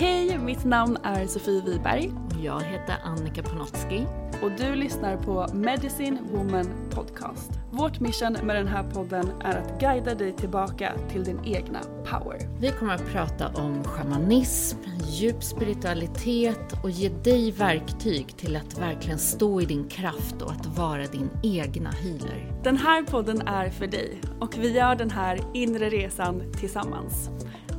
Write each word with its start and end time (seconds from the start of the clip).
Hej, 0.00 0.38
mitt 0.38 0.64
namn 0.64 0.98
är 1.02 1.26
Sofie 1.26 1.62
Wiberg 1.62 2.10
Jag 2.42 2.60
heter 2.60 2.96
Annika 3.04 3.42
Panotski. 3.42 4.06
och 4.42 4.50
du 4.58 4.74
lyssnar 4.74 5.16
på 5.16 5.46
Medicine 5.52 6.18
Woman 6.32 6.66
Podcast. 6.90 7.50
Vårt 7.70 8.00
mission 8.00 8.32
med 8.42 8.56
den 8.56 8.68
här 8.68 8.82
podden 8.82 9.30
är 9.44 9.58
att 9.58 9.80
guida 9.80 10.14
dig 10.14 10.32
tillbaka 10.32 10.92
till 11.12 11.24
din 11.24 11.40
egna 11.44 11.80
power. 12.10 12.60
Vi 12.60 12.70
kommer 12.70 12.94
att 12.94 13.06
prata 13.12 13.48
om 13.48 13.84
shamanism, 13.84 14.78
djup 15.04 15.42
spiritualitet 15.42 16.72
och 16.82 16.90
ge 16.90 17.08
dig 17.08 17.52
verktyg 17.52 18.36
till 18.36 18.56
att 18.56 18.78
verkligen 18.78 19.18
stå 19.18 19.60
i 19.60 19.64
din 19.64 19.88
kraft 19.88 20.42
och 20.42 20.50
att 20.50 20.66
vara 20.66 21.06
din 21.06 21.30
egna 21.42 21.90
healer. 21.90 22.52
Den 22.64 22.76
här 22.76 23.02
podden 23.02 23.40
är 23.40 23.70
för 23.70 23.86
dig 23.86 24.20
och 24.40 24.58
vi 24.58 24.72
gör 24.72 24.94
den 24.94 25.10
här 25.10 25.40
inre 25.54 25.88
resan 25.90 26.42
tillsammans. 26.60 27.30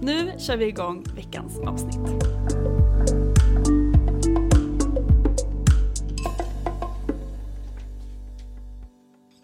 Nu 0.02 0.32
kör 0.38 0.58
vi 0.58 0.66
igång 0.66 1.04
veckans 1.16 1.60
avsnitt. 1.60 2.24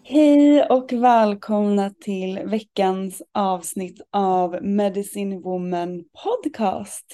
Hej 0.04 0.62
och 0.62 0.92
välkomna 0.92 1.90
till 1.90 2.38
veckans 2.44 3.22
avsnitt 3.34 4.00
av 4.10 4.58
Medicine 4.62 5.40
Woman 5.40 6.04
Podcast. 6.24 7.06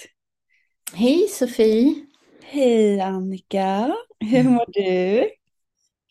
Hej 0.93 1.27
Sofie! 1.27 1.95
Hej 2.43 3.01
Annika, 3.01 3.95
hur 4.19 4.43
mår 4.43 4.65
du? 4.67 5.29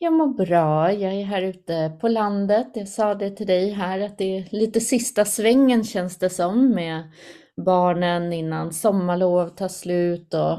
Jag 0.03 0.13
mår 0.13 0.29
bra. 0.29 0.93
Jag 0.93 1.15
är 1.15 1.25
här 1.25 1.43
ute 1.43 1.93
på 2.01 2.09
landet. 2.09 2.67
Jag 2.75 2.89
sa 2.89 3.15
det 3.15 3.31
till 3.31 3.47
dig 3.47 3.71
här 3.71 4.01
att 4.01 4.19
det 4.19 4.39
är 4.39 4.49
lite 4.51 4.81
sista 4.81 5.25
svängen 5.25 5.85
känns 5.85 6.19
det 6.19 6.31
som 6.31 6.71
med 6.71 7.03
barnen 7.67 8.33
innan 8.33 8.73
sommarlov 8.73 9.49
tar 9.49 9.69
slut 9.69 10.35
och 10.35 10.59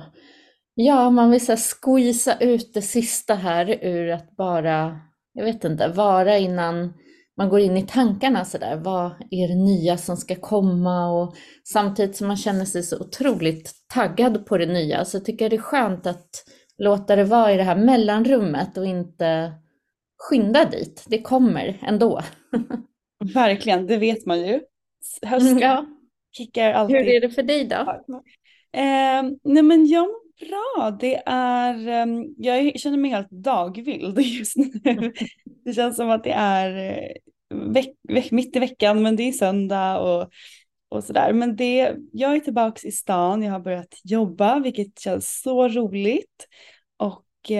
ja, 0.73 1.09
man 1.09 1.31
vill 1.31 1.45
så 1.45 1.55
squeeza 1.57 2.37
ut 2.39 2.73
det 2.73 2.81
sista 2.81 3.35
här 3.35 3.85
ur 3.85 4.09
att 4.09 4.35
bara, 4.35 4.99
jag 5.33 5.45
vet 5.45 5.63
inte, 5.63 5.87
vara 5.87 6.37
innan 6.37 6.93
man 7.37 7.49
går 7.49 7.59
in 7.59 7.77
i 7.77 7.87
tankarna 7.87 8.45
sådär. 8.45 8.75
Vad 8.75 9.11
är 9.31 9.47
det 9.47 9.63
nya 9.63 9.97
som 9.97 10.17
ska 10.17 10.35
komma? 10.35 11.11
Och 11.11 11.35
samtidigt 11.73 12.15
som 12.15 12.27
man 12.27 12.37
känner 12.37 12.65
sig 12.65 12.83
så 12.83 12.99
otroligt 12.99 13.71
taggad 13.93 14.45
på 14.45 14.57
det 14.57 14.73
nya 14.73 15.05
så 15.05 15.19
tycker 15.19 15.45
jag 15.45 15.51
det 15.51 15.57
är 15.57 15.61
skönt 15.61 16.07
att 16.07 16.43
låta 16.83 17.15
det 17.15 17.23
vara 17.23 17.53
i 17.53 17.57
det 17.57 17.63
här 17.63 17.75
mellanrummet 17.75 18.77
och 18.77 18.85
inte 18.85 19.53
skynda 20.17 20.65
dit. 20.65 21.05
Det 21.07 21.21
kommer 21.21 21.79
ändå. 21.81 22.21
Verkligen, 23.33 23.87
det 23.87 23.97
vet 23.97 24.25
man 24.25 24.47
ju. 24.47 24.61
Hösten 25.25 25.59
Ja. 25.59 25.85
kickar 26.37 26.73
alltid. 26.73 26.95
Hur 26.95 27.07
är 27.07 27.21
det 27.21 27.29
för 27.29 27.43
dig 27.43 27.65
då? 27.65 27.75
Eh, 28.75 29.23
nej 29.43 29.63
men 29.63 29.87
jag 29.87 30.07
mår 30.07 30.23
bra. 30.47 30.91
Det 30.91 31.23
är, 31.25 31.87
ehm, 31.87 32.25
jag 32.37 32.79
känner 32.79 32.97
mig 32.97 33.11
helt 33.11 33.29
dagvild 33.29 34.19
just 34.19 34.57
nu. 34.57 34.71
Det 35.65 35.73
känns 35.73 35.95
som 35.95 36.09
att 36.09 36.23
det 36.23 36.31
är 36.31 36.91
eh, 36.91 37.11
veck, 37.71 37.89
veck, 38.09 38.31
mitt 38.31 38.55
i 38.55 38.59
veckan 38.59 39.01
men 39.01 39.15
det 39.15 39.23
är 39.23 39.31
söndag 39.31 39.99
och, 39.99 40.29
och 40.89 41.03
sådär. 41.03 41.33
Men 41.33 41.55
det, 41.55 41.95
jag 42.11 42.35
är 42.35 42.39
tillbaka 42.39 42.87
i 42.87 42.91
stan, 42.91 43.43
jag 43.43 43.51
har 43.51 43.59
börjat 43.59 43.99
jobba 44.03 44.59
vilket 44.59 44.99
känns 44.99 45.41
så 45.41 45.67
roligt. 45.67 46.47
Och 47.43 47.51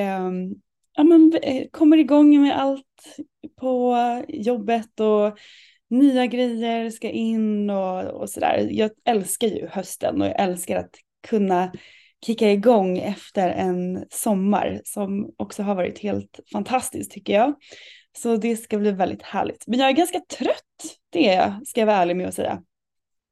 ja, 0.96 1.04
men, 1.04 1.34
eh, 1.44 1.68
kommer 1.72 1.98
igång 1.98 2.42
med 2.42 2.60
allt 2.60 3.18
på 3.60 3.98
jobbet 4.28 5.00
och 5.00 5.38
nya 5.90 6.26
grejer 6.26 6.90
ska 6.90 7.10
in 7.10 7.70
och, 7.70 8.04
och 8.04 8.30
sådär. 8.30 8.68
Jag 8.72 8.92
älskar 9.06 9.48
ju 9.48 9.68
hösten 9.68 10.22
och 10.22 10.28
jag 10.28 10.40
älskar 10.40 10.78
att 10.78 10.96
kunna 11.28 11.72
kicka 12.26 12.52
igång 12.52 12.98
efter 12.98 13.50
en 13.50 14.06
sommar 14.10 14.82
som 14.84 15.34
också 15.38 15.64
har 15.64 15.76
varit 15.76 16.00
helt 16.00 16.40
fantastisk 16.52 17.12
tycker 17.12 17.34
jag. 17.34 17.54
Så 18.18 18.36
det 18.36 18.58
ska 18.58 18.78
bli 18.78 18.92
väldigt 18.92 19.24
härligt. 19.24 19.68
Men 19.68 19.80
jag 19.80 19.90
är 19.90 19.94
ganska 19.94 20.20
trött, 20.20 20.98
det 21.10 21.30
är 21.30 21.36
jag, 21.36 21.68
ska 21.68 21.82
jag 21.82 21.86
vara 21.86 21.98
ärlig 21.98 22.16
med 22.16 22.28
att 22.28 22.34
säga. 22.34 22.62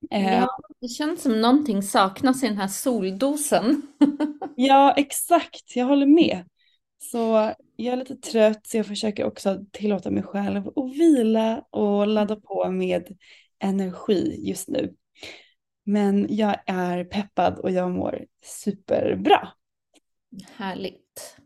Eh, 0.09 0.39
Ja, 0.39 0.47
det 0.81 0.88
känns 0.88 1.22
som 1.22 1.41
någonting 1.41 1.84
saknas 1.84 2.44
i 2.44 2.47
den 2.47 2.57
här 2.57 2.67
soldosen. 2.67 3.81
Ja, 4.56 4.94
exakt. 4.97 5.75
Jag 5.75 5.85
håller 5.85 6.06
med. 6.06 6.45
Så 7.00 7.53
jag 7.75 7.94
är 7.94 7.97
lite 7.97 8.16
trött 8.16 8.67
så 8.67 8.78
jag 8.78 8.85
försöker 8.85 9.23
också 9.25 9.66
tillåta 9.72 10.11
mig 10.11 10.23
själv 10.23 10.67
att 10.67 10.91
vila 10.94 11.66
och 11.69 12.07
ladda 12.07 12.35
på 12.35 12.72
med 12.72 13.17
energi 13.59 14.35
just 14.50 14.67
nu. 14.67 14.95
Men 15.84 16.28
jag 16.35 16.56
är 16.66 17.03
peppad 17.03 17.59
och 17.59 17.72
jag 17.72 17.91
mår 17.91 18.25
superbra. 18.45 19.50
Härligt. 20.57 21.38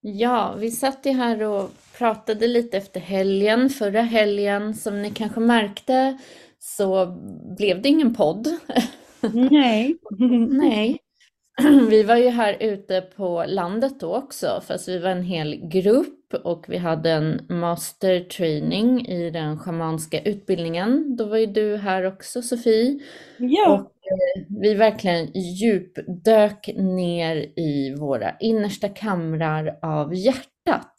Ja, 0.00 0.54
vi 0.58 0.70
satt 0.70 1.06
ju 1.06 1.12
här 1.12 1.42
och 1.42 1.70
pratade 1.98 2.46
lite 2.46 2.76
efter 2.76 3.00
helgen. 3.00 3.70
Förra 3.70 4.02
helgen, 4.02 4.74
som 4.74 5.02
ni 5.02 5.10
kanske 5.10 5.40
märkte, 5.40 6.18
så 6.60 7.06
blev 7.58 7.82
det 7.82 7.88
ingen 7.88 8.14
podd. 8.14 8.48
Nej. 9.50 9.96
Nej. 10.50 10.98
Vi 11.90 12.02
var 12.02 12.16
ju 12.16 12.28
här 12.28 12.56
ute 12.60 13.00
på 13.00 13.44
landet 13.48 14.00
då 14.00 14.14
också, 14.16 14.62
fast 14.66 14.88
vi 14.88 14.98
var 14.98 15.10
en 15.10 15.22
hel 15.22 15.68
grupp 15.68 16.34
och 16.44 16.64
vi 16.68 16.76
hade 16.76 17.10
en 17.10 17.46
master 17.48 18.20
training 18.20 19.06
i 19.06 19.30
den 19.30 19.58
schamanska 19.58 20.20
utbildningen. 20.22 21.16
Då 21.16 21.24
var 21.24 21.36
ju 21.36 21.46
du 21.46 21.76
här 21.76 22.04
också, 22.06 22.42
Sofie. 22.42 22.98
Ja, 23.38 23.72
Och 23.74 23.80
eh, 23.80 24.44
vi 24.62 24.74
verkligen 24.74 25.26
djupdök 25.34 26.70
ner 26.76 27.36
i 27.58 27.94
våra 27.98 28.36
innersta 28.40 28.88
kamrar 28.88 29.78
av 29.82 30.14
hjärtat. 30.14 30.94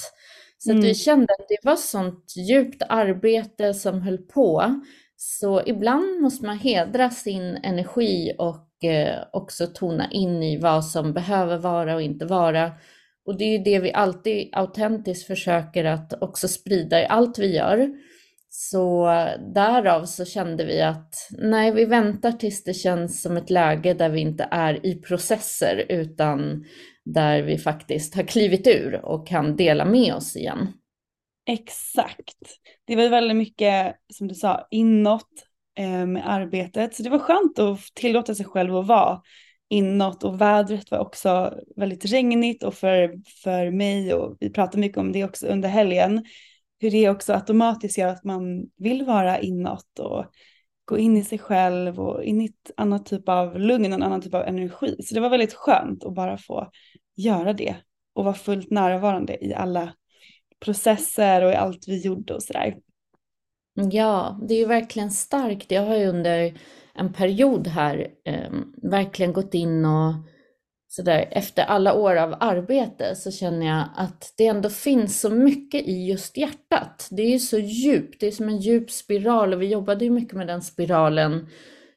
Så 0.57 0.71
att 0.71 0.75
Mm. 0.75 0.85
vi 0.87 0.95
kände 0.95 1.33
att 1.39 1.47
det 1.49 1.57
var 1.63 1.75
sånt 1.75 2.33
djupt 2.49 2.83
arbete 2.89 3.73
som 3.73 4.01
höll 4.01 4.17
på. 4.17 4.81
Så 5.23 5.61
ibland 5.65 6.21
måste 6.21 6.45
man 6.45 6.59
hedra 6.59 7.09
sin 7.09 7.57
energi 7.63 8.33
och 8.37 8.83
eh, 8.83 9.23
också 9.33 9.67
tona 9.67 10.11
in 10.11 10.43
i 10.43 10.57
vad 10.57 10.85
som 10.85 11.13
behöver 11.13 11.57
vara 11.57 11.95
och 11.95 12.01
inte 12.01 12.25
vara. 12.25 12.71
Och 13.25 13.37
det 13.37 13.43
är 13.43 13.57
ju 13.57 13.63
det 13.63 13.79
vi 13.79 13.93
alltid 13.93 14.49
autentiskt 14.51 15.27
försöker 15.27 15.85
att 15.85 16.23
också 16.23 16.47
sprida 16.47 17.01
i 17.01 17.05
allt 17.05 17.39
vi 17.39 17.55
gör. 17.55 17.89
Så 18.49 19.05
därav 19.55 20.05
så 20.05 20.25
kände 20.25 20.65
vi 20.65 20.81
att 20.81 21.15
nej, 21.37 21.71
vi 21.71 21.85
väntar 21.85 22.31
tills 22.31 22.63
det 22.63 22.73
känns 22.73 23.21
som 23.21 23.37
ett 23.37 23.49
läge 23.49 23.93
där 23.93 24.09
vi 24.09 24.19
inte 24.19 24.47
är 24.51 24.85
i 24.85 24.95
processer 24.95 25.85
utan 25.89 26.65
där 27.05 27.41
vi 27.41 27.57
faktiskt 27.57 28.15
har 28.15 28.23
klivit 28.23 28.67
ur 28.67 29.05
och 29.05 29.27
kan 29.27 29.55
dela 29.55 29.85
med 29.85 30.13
oss 30.13 30.35
igen. 30.35 30.67
exakt. 31.49 32.37
Det 32.91 32.95
var 32.95 33.09
väldigt 33.09 33.37
mycket, 33.37 33.95
som 34.13 34.27
du 34.27 34.35
sa, 34.35 34.67
inåt 34.71 35.29
eh, 35.77 36.05
med 36.05 36.29
arbetet. 36.29 36.95
Så 36.95 37.03
det 37.03 37.09
var 37.09 37.19
skönt 37.19 37.59
att 37.59 37.79
tillåta 37.95 38.35
sig 38.35 38.45
själv 38.45 38.75
att 38.75 38.87
vara 38.87 39.21
inåt 39.69 40.23
och 40.23 40.41
vädret 40.41 40.91
var 40.91 40.99
också 40.99 41.53
väldigt 41.75 42.05
regnigt 42.05 42.63
och 42.63 42.73
för, 42.73 43.21
för 43.43 43.71
mig 43.71 44.13
och 44.13 44.37
vi 44.39 44.49
pratade 44.49 44.77
mycket 44.77 44.97
om 44.97 45.11
det 45.11 45.23
också 45.23 45.47
under 45.47 45.69
helgen. 45.69 46.25
hur 46.79 46.91
det 46.91 47.09
också 47.09 47.33
automatiskt 47.33 47.97
gör 47.97 48.07
att 48.07 48.23
man 48.23 48.65
vill 48.77 49.05
vara 49.05 49.39
inåt 49.39 49.99
och 49.99 50.25
gå 50.85 50.97
in 50.97 51.17
i 51.17 51.23
sig 51.23 51.39
själv 51.39 51.99
och 51.99 52.23
in 52.23 52.41
i 52.41 52.45
ett 52.45 52.71
annat 52.77 53.05
typ 53.05 53.29
av 53.29 53.59
lugn, 53.59 53.93
en 53.93 54.03
annan 54.03 54.21
typ 54.21 54.33
av 54.33 54.43
energi. 54.43 54.95
Så 55.03 55.15
det 55.15 55.21
var 55.21 55.29
väldigt 55.29 55.53
skönt 55.53 56.03
att 56.03 56.15
bara 56.15 56.37
få 56.37 56.69
göra 57.15 57.53
det 57.53 57.75
och 58.13 58.23
vara 58.23 58.35
fullt 58.35 58.71
närvarande 58.71 59.45
i 59.45 59.53
alla 59.53 59.93
processer 60.65 61.43
och 61.43 61.51
i 61.51 61.55
allt 61.55 61.87
vi 61.87 62.01
gjorde 62.01 62.33
och 62.33 62.43
sådär. 62.43 62.75
Ja, 63.91 64.39
det 64.47 64.53
är 64.53 64.59
ju 64.59 64.65
verkligen 64.65 65.11
starkt. 65.11 65.71
Jag 65.71 65.85
har 65.85 65.97
ju 65.97 66.05
under 66.05 66.53
en 66.93 67.13
period 67.13 67.67
här 67.67 68.07
eh, 68.25 68.51
verkligen 68.91 69.33
gått 69.33 69.53
in 69.53 69.85
och 69.85 70.13
sådär, 70.91 71.27
efter 71.31 71.63
alla 71.63 71.93
år 71.93 72.15
av 72.15 72.35
arbete 72.39 73.15
så 73.15 73.31
känner 73.31 73.67
jag 73.67 73.83
att 73.95 74.33
det 74.37 74.47
ändå 74.47 74.69
finns 74.69 75.21
så 75.21 75.29
mycket 75.29 75.87
i 75.87 76.05
just 76.07 76.37
hjärtat. 76.37 77.07
Det 77.11 77.21
är 77.21 77.29
ju 77.29 77.39
så 77.39 77.59
djupt, 77.59 78.19
det 78.19 78.27
är 78.27 78.31
som 78.31 78.49
en 78.49 78.57
djup 78.57 78.91
spiral 78.91 79.53
och 79.53 79.61
vi 79.61 79.67
jobbade 79.67 80.05
ju 80.05 80.11
mycket 80.11 80.37
med 80.37 80.47
den 80.47 80.61
spiralen. 80.61 81.47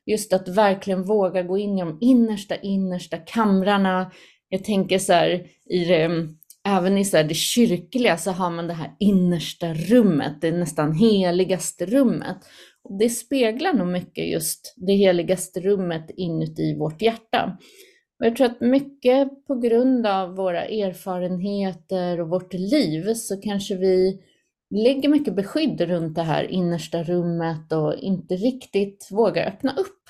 Just 0.07 0.33
att 0.33 0.49
verkligen 0.49 1.03
våga 1.03 1.43
gå 1.43 1.59
in 1.59 1.79
i 1.79 1.81
de 1.81 1.99
innersta, 2.01 2.57
innersta 2.57 3.17
kamrarna. 3.17 4.11
Jag 4.49 4.65
tänker 4.65 4.99
så 4.99 5.13
här, 5.13 5.47
i 5.71 5.85
det, 5.85 6.03
ehm, 6.03 6.29
även 6.69 6.99
i 6.99 7.05
så 7.05 7.17
här 7.17 7.25
det 7.25 7.35
kyrkliga 7.35 8.17
så 8.17 8.31
har 8.31 8.51
man 8.51 8.67
det 8.67 8.75
här 8.75 8.97
innersta 9.01 9.75
rummet, 9.75 10.41
det 10.41 10.53
nästan 10.53 10.93
heligaste 10.93 11.87
rummet. 11.87 12.37
Och 12.85 12.99
det 12.99 13.09
speglar 13.09 13.73
nog 13.73 13.89
mycket 13.89 14.29
just 14.29 14.75
det 14.77 14.93
heligaste 14.93 15.61
rummet 15.61 16.11
inuti 16.17 16.79
vårt 16.79 17.03
hjärta. 17.03 17.59
Och 18.19 18.27
jag 18.27 18.37
tror 18.37 18.47
att 18.47 18.61
mycket 18.61 19.47
på 19.47 19.55
grund 19.55 20.07
av 20.07 20.37
våra 20.37 20.65
erfarenheter 20.65 22.21
och 22.21 22.29
vårt 22.29 22.53
liv 22.53 23.15
så 23.15 23.41
kanske 23.41 23.77
vi 23.77 24.21
lägger 24.71 25.09
mycket 25.09 25.37
beskydd 25.37 25.81
runt 25.81 26.15
det 26.15 26.23
här 26.23 26.45
innersta 26.45 27.03
rummet 27.03 27.73
och 27.73 27.95
inte 27.95 28.35
riktigt 28.35 29.09
vågar 29.11 29.47
öppna 29.47 29.75
upp. 29.77 30.03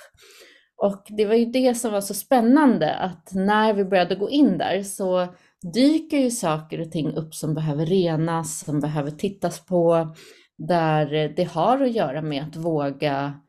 Och 0.77 1.05
det 1.09 1.25
var 1.25 1.35
ju 1.35 1.45
det 1.45 1.75
som 1.75 1.93
var 1.93 2.01
så 2.01 2.15
spännande 2.15 2.95
att 2.95 3.31
när 3.35 3.73
vi 3.73 3.85
började 3.85 4.15
gå 4.15 4.31
in 4.31 4.59
där 4.59 4.83
så 4.83 5.29
dyker 5.73 6.19
ju 6.19 6.31
saker 6.31 6.81
och 6.81 6.93
ting 6.93 7.13
upp 7.13 7.35
som 7.35 7.55
behöver 7.55 7.87
renas, 7.87 8.65
som 8.65 8.81
behöver 8.81 9.11
tittas 9.11 9.67
på, 9.67 10.15
där 10.59 11.35
det 11.37 11.45
har 11.45 11.81
att 11.81 11.93
göra 11.93 12.23
med 12.23 12.43
att 12.43 12.57
våga 12.57 13.41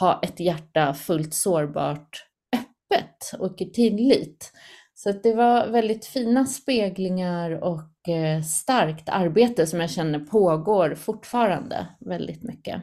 ha 0.00 0.20
ett 0.22 0.40
hjärta 0.40 0.94
fullt 0.94 1.34
sårbart 1.34 2.26
öppet 2.56 3.40
och 3.40 3.60
i 3.60 3.70
tillit. 3.70 4.52
Så 4.94 5.12
det 5.12 5.34
var 5.34 5.68
väldigt 5.68 6.06
fina 6.06 6.46
speglingar 6.46 7.50
och 7.50 8.08
eh, 8.08 8.42
starkt 8.42 9.08
arbete 9.08 9.66
som 9.66 9.80
jag 9.80 9.90
känner 9.90 10.18
pågår 10.18 10.94
fortfarande 10.94 11.86
väldigt 12.00 12.42
mycket. 12.42 12.82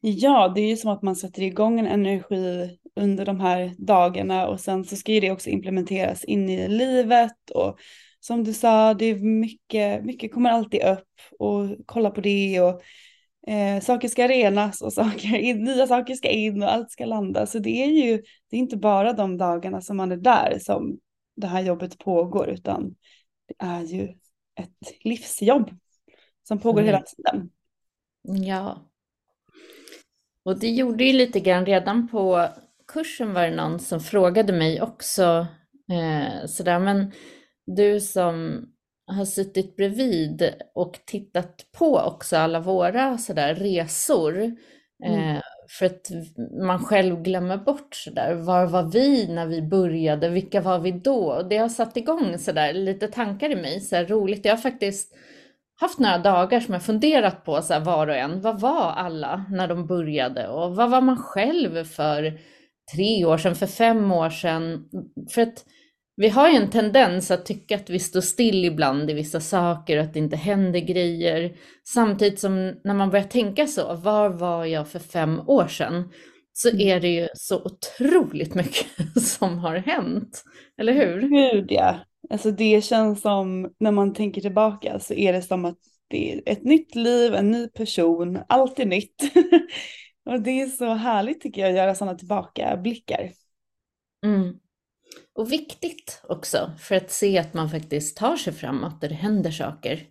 Ja, 0.00 0.52
det 0.54 0.60
är 0.60 0.68
ju 0.68 0.76
som 0.76 0.90
att 0.90 1.02
man 1.02 1.16
sätter 1.16 1.42
igång 1.42 1.80
en 1.80 1.86
energi 1.86 2.78
under 2.96 3.26
de 3.26 3.40
här 3.40 3.74
dagarna 3.78 4.48
och 4.48 4.60
sen 4.60 4.84
så 4.84 4.96
ska 4.96 5.12
ju 5.12 5.20
det 5.20 5.30
också 5.30 5.50
implementeras 5.50 6.24
in 6.24 6.48
i 6.48 6.68
livet 6.68 7.50
och 7.54 7.78
som 8.20 8.44
du 8.44 8.52
sa, 8.52 8.94
det 8.94 9.04
är 9.04 9.14
mycket, 9.14 10.04
mycket 10.04 10.34
kommer 10.34 10.50
alltid 10.50 10.82
upp 10.84 11.08
och 11.38 11.66
kolla 11.86 12.10
på 12.10 12.20
det 12.20 12.60
och 12.60 12.82
eh, 13.52 13.80
saker 13.80 14.08
ska 14.08 14.28
renas 14.28 14.82
och 14.82 14.92
saker, 14.92 15.54
nya 15.54 15.86
saker 15.86 16.14
ska 16.14 16.28
in 16.28 16.62
och 16.62 16.72
allt 16.72 16.90
ska 16.90 17.04
landa. 17.04 17.46
Så 17.46 17.58
det 17.58 17.82
är 17.84 17.90
ju, 17.90 18.22
det 18.50 18.56
är 18.56 18.60
inte 18.60 18.76
bara 18.76 19.12
de 19.12 19.38
dagarna 19.38 19.80
som 19.80 19.96
man 19.96 20.12
är 20.12 20.16
där 20.16 20.58
som 20.60 20.98
det 21.36 21.46
här 21.46 21.62
jobbet 21.62 21.98
pågår 21.98 22.48
utan 22.48 22.94
det 23.48 23.54
är 23.58 23.82
ju 23.82 24.08
ett 24.54 25.04
livsjobb 25.04 25.70
som 26.42 26.58
pågår 26.58 26.80
mm. 26.80 26.86
hela 26.86 27.02
tiden. 27.02 27.50
Ja. 28.46 28.86
Och 30.42 30.58
det 30.58 30.68
gjorde 30.68 31.04
ju 31.04 31.12
lite 31.12 31.40
grann 31.40 31.66
redan 31.66 32.08
på 32.08 32.48
kursen 32.92 33.34
var 33.34 33.42
det 33.42 33.56
någon 33.56 33.78
som 33.78 34.00
frågade 34.00 34.52
mig 34.52 34.82
också 34.82 35.46
eh, 35.92 36.46
sådär, 36.46 36.78
men 36.78 37.12
du 37.76 38.00
som 38.00 38.66
har 39.06 39.24
suttit 39.24 39.76
bredvid 39.76 40.54
och 40.74 40.98
tittat 41.06 41.66
på 41.78 41.98
också 41.98 42.36
alla 42.36 42.60
våra 42.60 43.18
sådär 43.18 43.54
resor. 43.54 44.56
Mm. 45.04 45.36
Eh, 45.36 45.42
för 45.78 45.86
att 45.86 46.10
man 46.66 46.84
själv 46.84 47.22
glömmer 47.22 47.56
bort 47.56 47.94
sådär, 47.94 48.34
var 48.34 48.66
var 48.66 48.82
vi 48.82 49.28
när 49.28 49.46
vi 49.46 49.62
började, 49.62 50.28
vilka 50.28 50.60
var 50.60 50.78
vi 50.78 50.92
då? 50.92 51.32
Och 51.32 51.48
det 51.48 51.56
har 51.56 51.68
satt 51.68 51.96
igång 51.96 52.38
sådär 52.38 52.72
lite 52.72 53.08
tankar 53.08 53.50
i 53.50 53.56
mig, 53.56 53.80
så 53.80 53.96
roligt. 53.96 54.44
Jag 54.44 54.52
har 54.52 54.58
faktiskt 54.58 55.14
haft 55.80 55.98
några 55.98 56.18
dagar 56.18 56.60
som 56.60 56.74
jag 56.74 56.82
funderat 56.82 57.44
på 57.44 57.62
så 57.62 57.80
var 57.80 58.06
och 58.06 58.16
en, 58.16 58.40
vad 58.40 58.60
var 58.60 58.92
alla 58.92 59.44
när 59.50 59.68
de 59.68 59.86
började 59.86 60.48
och 60.48 60.76
vad 60.76 60.90
var 60.90 61.00
man 61.00 61.16
själv 61.16 61.84
för 61.84 62.38
tre 62.96 63.24
år 63.24 63.38
sedan, 63.38 63.56
för 63.56 63.66
fem 63.66 64.12
år 64.12 64.30
sedan? 64.30 64.88
För 65.30 65.42
att 65.42 65.64
vi 66.20 66.28
har 66.28 66.50
ju 66.50 66.56
en 66.56 66.70
tendens 66.70 67.30
att 67.30 67.46
tycka 67.46 67.76
att 67.76 67.90
vi 67.90 67.98
står 67.98 68.20
still 68.20 68.64
ibland 68.64 69.10
i 69.10 69.14
vissa 69.14 69.40
saker 69.40 69.96
och 69.96 70.04
att 70.04 70.12
det 70.12 70.18
inte 70.18 70.36
händer 70.36 70.80
grejer. 70.80 71.56
Samtidigt 71.88 72.40
som 72.40 72.80
när 72.84 72.94
man 72.94 73.10
börjar 73.10 73.24
tänka 73.24 73.66
så, 73.66 73.94
var 73.94 74.28
var 74.28 74.64
jag 74.64 74.88
för 74.88 74.98
fem 74.98 75.40
år 75.46 75.66
sedan? 75.66 76.12
Så 76.52 76.68
mm. 76.68 76.80
är 76.80 77.00
det 77.00 77.08
ju 77.08 77.28
så 77.34 77.64
otroligt 77.64 78.54
mycket 78.54 78.86
som 79.22 79.58
har 79.58 79.76
hänt. 79.76 80.44
Eller 80.78 80.92
hur? 80.92 81.20
Gud 81.20 81.66
ja. 81.72 81.98
Alltså 82.30 82.50
det 82.50 82.84
känns 82.84 83.20
som, 83.20 83.74
när 83.78 83.92
man 83.92 84.14
tänker 84.14 84.40
tillbaka 84.40 84.98
så 84.98 85.14
är 85.14 85.32
det 85.32 85.42
som 85.42 85.64
att 85.64 85.78
det 86.08 86.32
är 86.32 86.42
ett 86.46 86.64
nytt 86.64 86.94
liv, 86.94 87.34
en 87.34 87.50
ny 87.50 87.68
person, 87.68 88.38
allt 88.48 88.78
är 88.78 88.86
nytt. 88.86 89.22
och 90.30 90.40
det 90.40 90.60
är 90.60 90.66
så 90.66 90.94
härligt 90.94 91.40
tycker 91.40 91.60
jag 91.60 91.70
att 91.70 91.76
göra 91.76 91.94
sådana 91.94 92.18
tillbakablickar. 92.18 93.30
Mm. 94.24 94.54
Och 95.34 95.52
viktigt 95.52 96.22
också 96.28 96.72
för 96.78 96.94
att 96.94 97.10
se 97.10 97.38
att 97.38 97.54
man 97.54 97.70
faktiskt 97.70 98.16
tar 98.16 98.36
sig 98.36 98.52
framåt 98.52 99.02
och 99.02 99.08
det 99.08 99.14
händer 99.14 99.50
saker. 99.50 100.06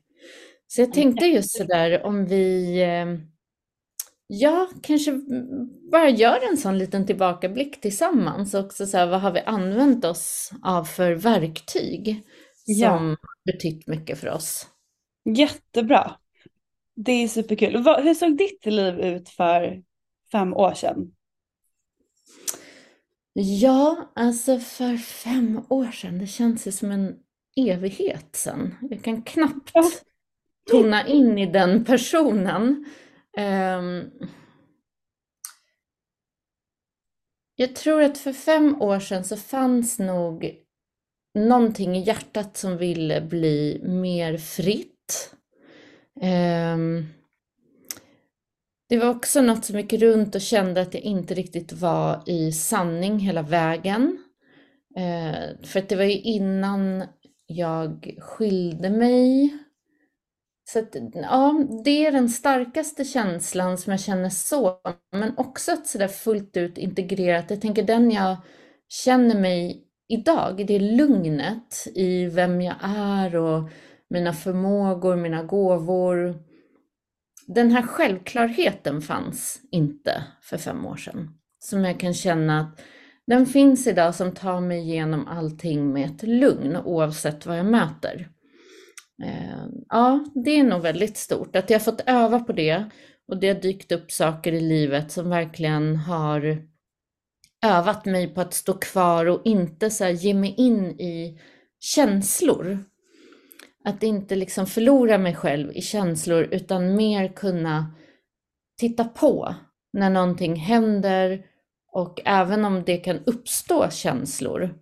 Så 0.68 0.81
jag 0.81 0.94
tänkte 0.94 1.25
just 1.25 1.57
sådär 1.57 2.06
om 2.06 2.25
vi, 2.25 2.81
eh, 2.81 3.06
ja, 4.27 4.69
kanske 4.83 5.21
bara 5.92 6.10
gör 6.10 6.50
en 6.51 6.57
sån 6.57 6.77
liten 6.77 7.06
tillbakablick 7.06 7.81
tillsammans 7.81 8.54
också 8.54 8.86
så 8.86 8.98
här, 8.98 9.07
vad 9.07 9.21
har 9.21 9.31
vi 9.31 9.39
använt 9.39 10.06
oss 10.06 10.51
av 10.63 10.83
för 10.83 11.13
verktyg 11.13 12.24
som 12.66 13.18
ja. 13.21 13.51
betytt 13.51 13.88
mycket 13.88 14.19
för 14.19 14.30
oss? 14.30 14.68
Jättebra. 15.25 16.16
Det 16.95 17.12
är 17.12 17.27
superkul. 17.27 17.77
Hur 17.77 18.13
såg 18.13 18.38
ditt 18.38 18.66
liv 18.66 19.00
ut 19.00 19.30
för 19.30 19.83
fem 20.31 20.54
år 20.54 20.74
sedan? 20.74 21.12
Ja, 23.33 24.12
alltså 24.16 24.59
för 24.59 24.98
fem 24.98 25.62
år 25.69 25.92
sedan, 25.92 26.19
det 26.19 26.28
känns 26.28 26.68
ju 26.68 26.71
som 26.71 26.92
en 26.92 27.16
evighet 27.56 28.36
sedan. 28.36 28.76
Jag 28.90 29.04
kan 29.04 29.21
knappt 29.21 29.74
tona 30.71 31.07
in 31.07 31.38
i 31.38 31.45
den 31.45 31.86
personen. 31.86 32.86
Um, 33.38 34.12
jag 37.56 37.76
tror 37.76 38.02
att 38.02 38.18
för 38.18 38.33
fem 38.33 38.81
år 38.81 39.00
sedan 39.00 39.24
så 39.24 39.38
fanns 39.38 40.00
nog 40.00 40.56
någonting 41.36 41.98
i 41.98 42.04
hjärtat 42.04 42.57
som 42.57 42.78
ville 42.78 43.21
bli 43.21 43.81
mer 43.83 44.38
fritt. 44.38 45.36
Um, 46.21 47.07
det 48.90 48.98
var 48.98 49.10
också 49.10 49.42
något 49.42 49.66
som 49.66 49.80
gick 49.80 49.94
runt 49.94 50.36
och 50.36 50.42
kände 50.42 50.81
att 50.81 50.94
jag 50.94 51.04
inte 51.04 51.34
riktigt 51.34 51.74
var 51.74 52.24
i 52.26 52.52
sanning 52.52 53.19
hela 53.19 53.42
vägen. 53.42 54.18
Eh, 54.98 55.68
för 55.68 55.80
att 55.80 55.90
det 55.90 55.96
var 55.96 56.04
ju 56.04 56.19
innan 56.22 57.04
jag 57.48 58.16
skilde 58.19 58.90
mig. 58.90 59.50
Så 60.72 60.80
att, 60.80 60.96
ja, 61.14 61.66
det 61.84 62.06
är 62.06 62.12
den 62.12 62.30
starkaste 62.30 63.06
känslan 63.06 63.78
som 63.78 63.92
jag 63.92 64.00
känner 64.00 64.30
så. 64.30 64.80
Men 65.12 65.38
också 65.38 65.72
att 65.72 65.88
sådär 65.88 66.08
fullt 66.08 66.58
ut 66.58 66.78
integrerat. 66.78 67.50
Jag 67.50 67.62
tänker 67.62 67.84
den 67.84 68.12
jag 68.12 68.38
känner 68.88 69.40
mig 69.40 69.84
idag, 70.08 70.66
det 70.68 70.76
är 70.76 70.80
lugnet 70.80 71.88
i 71.96 72.26
vem 72.26 72.62
jag 72.62 72.76
är 72.81 73.36
och 73.36 73.69
mina 74.10 74.34
förmågor, 74.34 75.16
mina 75.16 75.44
gåvor 75.44 76.49
den 77.56 77.72
här 77.72 77.82
självklarheten 77.82 79.02
fanns 79.02 79.62
inte 79.72 80.24
för 80.42 80.58
fem 80.58 80.86
år 80.86 80.96
sedan. 80.96 81.30
Som 81.60 81.86
jag 81.86 82.00
kan 82.00 82.14
känna 82.14 82.60
att 82.60 82.82
den 83.28 83.46
finns 83.46 83.88
idag 83.88 84.16
som 84.16 84.32
tar 84.32 84.62
mig 84.62 84.80
igenom 84.80 85.28
allting 85.28 85.94
med 85.94 86.06
ett 86.06 86.24
lugn 86.24 86.78
oavsett 86.78 87.46
vad 87.46 87.60
jag 87.60 87.66
möter. 87.66 88.30
Eh, 89.24 89.66
ja, 89.90 90.26
det 90.46 90.60
är 90.60 90.64
nog 90.64 90.82
väldigt 90.82 91.18
stort 91.18 91.56
att 91.56 91.70
jag 91.70 91.80
har 91.80 91.84
fått 91.84 92.04
öva 92.06 92.40
på 92.40 92.54
det 92.54 92.86
och 93.28 93.38
det 93.38 93.48
har 93.48 93.62
dykt 93.62 93.92
upp 93.92 94.12
saker 94.12 94.54
i 94.54 94.62
livet 94.62 95.12
som 95.12 95.30
verkligen 95.30 95.96
har 95.96 96.58
övat 97.66 98.06
mig 98.06 98.34
på 98.34 98.42
att 98.42 98.54
stå 98.54 98.74
kvar 98.74 99.26
och 99.26 99.42
inte 99.46 99.90
så 99.90 100.08
ge 100.08 100.34
mig 100.34 100.56
in 100.58 101.00
i 101.00 101.40
känslor 101.80 102.86
att 103.90 104.04
inte 104.04 104.36
liksom 104.36 104.66
förlora 104.66 105.18
mig 105.18 105.36
själv 105.36 105.72
i 105.72 105.81
känslor 105.81 106.44
utan 106.52 106.96
mer 106.96 107.28
kunna 107.28 107.94
titta 108.80 109.04
på 109.04 109.56
när 109.94 110.10
någonting 110.10 110.56
händer 110.56 111.46
och 111.92 112.22
även 112.26 112.66
om 112.66 112.84
det 112.84 112.98
kan 112.98 113.19
uppstå 113.26 113.90
känslor 113.90 114.74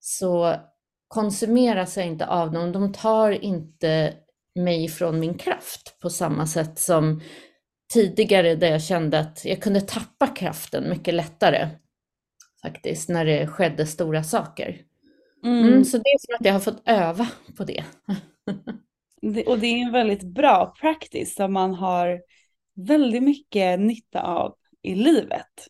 så 0.00 0.54
konsumeras 1.08 1.96
jag 1.96 2.06
inte 2.06 2.26
av 2.26 2.52
dem. 2.52 2.72
De 2.72 2.92
tar 2.92 3.30
inte 3.30 4.14
mig 4.54 4.88
från 4.88 5.20
min 5.20 5.34
kraft 5.34 5.96
på 6.00 6.10
samma 6.10 6.46
sätt 6.46 6.78
som 6.78 7.20
tidigare 7.92 8.54
där 8.54 8.70
jag 8.70 8.82
kände 8.82 9.18
att 9.18 9.44
jag 9.44 9.62
kunde 9.62 9.80
tappa 9.80 10.26
kraften 10.26 10.90
mycket 10.90 11.14
lättare 11.14 11.68
faktiskt 12.62 13.08
när 13.08 13.24
det 13.24 13.46
skedde 13.46 13.86
stora 13.86 14.24
saker. 14.24 14.80
Mm. 15.44 15.68
Mm, 15.68 15.84
så 15.84 15.96
det 15.96 16.08
är 16.08 16.18
som 16.18 16.34
att 16.34 16.46
jag 16.46 16.52
har 16.52 16.60
fått 16.60 16.82
öva 16.84 17.28
på 17.56 17.64
det 17.64 17.84
och 19.46 19.58
det 19.58 19.66
är 19.66 19.86
en 19.86 19.92
väldigt 19.92 20.22
bra 20.22 20.74
practice 20.80 21.34
som 21.34 21.52
man 21.52 21.74
har 21.74 22.20
väldigt 22.74 23.22
mycket 23.22 23.80
nytta 23.80 24.22
av 24.22 24.54
i 24.82 24.94
livet. 24.94 25.68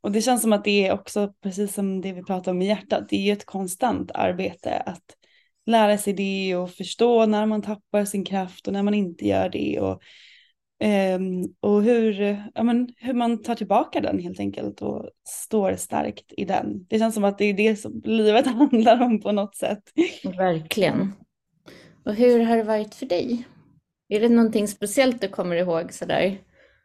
Och 0.00 0.12
det 0.12 0.22
känns 0.22 0.42
som 0.42 0.52
att 0.52 0.64
det 0.64 0.86
är 0.86 0.92
också 0.92 1.32
precis 1.42 1.74
som 1.74 2.00
det 2.00 2.12
vi 2.12 2.22
pratar 2.22 2.52
om 2.52 2.62
i 2.62 2.66
hjärtat, 2.66 3.08
det 3.08 3.16
är 3.16 3.22
ju 3.22 3.32
ett 3.32 3.46
konstant 3.46 4.10
arbete 4.14 4.82
att 4.86 5.04
lära 5.66 5.98
sig 5.98 6.12
det 6.12 6.56
och 6.56 6.70
förstå 6.70 7.26
när 7.26 7.46
man 7.46 7.62
tappar 7.62 8.04
sin 8.04 8.24
kraft 8.24 8.66
och 8.66 8.72
när 8.72 8.82
man 8.82 8.94
inte 8.94 9.26
gör 9.28 9.48
det 9.48 9.80
och, 9.80 10.02
ehm, 10.80 11.42
och 11.60 11.82
hur, 11.82 12.42
ja, 12.54 12.62
men, 12.62 12.88
hur 12.96 13.14
man 13.14 13.42
tar 13.42 13.54
tillbaka 13.54 14.00
den 14.00 14.18
helt 14.18 14.40
enkelt 14.40 14.82
och 14.82 15.10
står 15.28 15.76
starkt 15.76 16.32
i 16.36 16.44
den. 16.44 16.86
Det 16.88 16.98
känns 16.98 17.14
som 17.14 17.24
att 17.24 17.38
det 17.38 17.44
är 17.44 17.54
det 17.54 17.76
som 17.76 18.02
livet 18.04 18.46
handlar 18.46 19.02
om 19.02 19.20
på 19.20 19.32
något 19.32 19.56
sätt. 19.56 19.82
Verkligen. 20.24 21.12
Och 22.06 22.14
hur 22.14 22.44
har 22.44 22.56
det 22.56 22.62
varit 22.62 22.94
för 22.94 23.06
dig? 23.06 23.46
Är 24.08 24.20
det 24.20 24.28
någonting 24.28 24.68
speciellt 24.68 25.20
du 25.20 25.28
kommer 25.28 25.56
ihåg 25.56 25.92
sådär? 25.92 26.38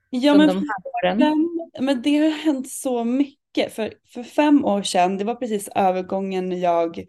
Ja, 0.10 0.36
men, 0.36 0.48
de 0.48 0.66
fem, 1.06 1.50
men 1.80 2.02
det 2.02 2.18
har 2.18 2.30
hänt 2.30 2.70
så 2.70 3.04
mycket. 3.04 3.74
För, 3.74 3.94
för 4.14 4.24
fem 4.24 4.66
år 4.66 4.84
sedan, 4.84 5.18
det 5.18 5.24
var 5.24 5.36
precis 5.36 5.70
övergången 5.76 6.50
när 6.50 6.58
jag 6.58 7.06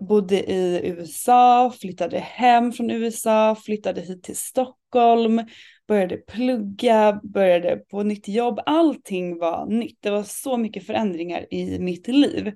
bodde 0.00 0.52
i 0.52 0.80
USA, 0.84 1.72
flyttade 1.80 2.18
hem 2.18 2.72
från 2.72 2.90
USA, 2.90 3.56
flyttade 3.64 4.00
hit 4.00 4.22
till 4.22 4.36
Stockholm, 4.36 5.42
började 5.88 6.16
plugga, 6.16 7.20
började 7.22 7.76
på 7.76 8.02
nytt 8.02 8.28
jobb. 8.28 8.60
Allting 8.66 9.38
var 9.38 9.66
nytt. 9.66 9.98
Det 10.00 10.10
var 10.10 10.22
så 10.22 10.56
mycket 10.56 10.86
förändringar 10.86 11.54
i 11.54 11.78
mitt 11.78 12.08
liv. 12.08 12.52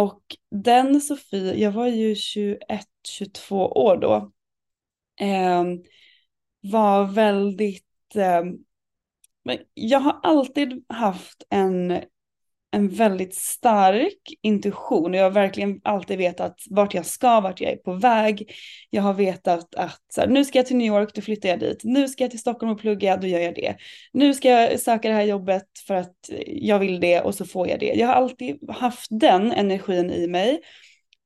Och 0.00 0.22
den 0.50 1.00
Sofie, 1.00 1.54
jag 1.54 1.72
var 1.72 1.86
ju 1.86 2.14
21, 2.14 2.86
22 3.08 3.66
år 3.66 3.96
då, 3.96 4.32
eh, 5.26 5.64
var 6.60 7.04
väldigt 7.04 8.16
eh, 8.16 8.42
jag 9.74 10.00
har 10.00 10.20
alltid 10.22 10.84
haft 10.88 11.42
en, 11.50 12.02
en 12.72 12.88
väldigt 12.88 13.34
stark 13.34 14.18
intuition 14.42 15.10
och 15.10 15.16
jag 15.16 15.24
har 15.24 15.30
verkligen 15.30 15.80
alltid 15.84 16.18
vetat 16.18 16.56
vart 16.70 16.94
jag 16.94 17.06
ska, 17.06 17.40
vart 17.40 17.60
jag 17.60 17.72
är 17.72 17.76
på 17.76 17.92
väg. 17.92 18.52
Jag 18.90 19.02
har 19.02 19.14
vetat 19.14 19.74
att 19.74 20.00
så 20.08 20.20
här, 20.20 20.28
nu 20.28 20.44
ska 20.44 20.58
jag 20.58 20.66
till 20.66 20.76
New 20.76 20.86
York, 20.86 21.14
då 21.14 21.20
flyttar 21.20 21.48
jag 21.48 21.60
dit. 21.60 21.80
Nu 21.84 22.08
ska 22.08 22.24
jag 22.24 22.30
till 22.30 22.40
Stockholm 22.40 22.72
och 22.72 22.80
plugga, 22.80 23.16
då 23.16 23.26
gör 23.26 23.40
jag 23.40 23.54
det. 23.54 23.76
Nu 24.12 24.34
ska 24.34 24.48
jag 24.48 24.80
söka 24.80 25.08
det 25.08 25.14
här 25.14 25.22
jobbet 25.22 25.66
för 25.86 25.94
att 25.94 26.30
jag 26.46 26.78
vill 26.78 27.00
det 27.00 27.20
och 27.20 27.34
så 27.34 27.44
får 27.44 27.68
jag 27.68 27.80
det. 27.80 27.94
Jag 27.94 28.06
har 28.06 28.14
alltid 28.14 28.70
haft 28.70 29.06
den 29.10 29.52
energin 29.52 30.10
i 30.10 30.26
mig. 30.26 30.60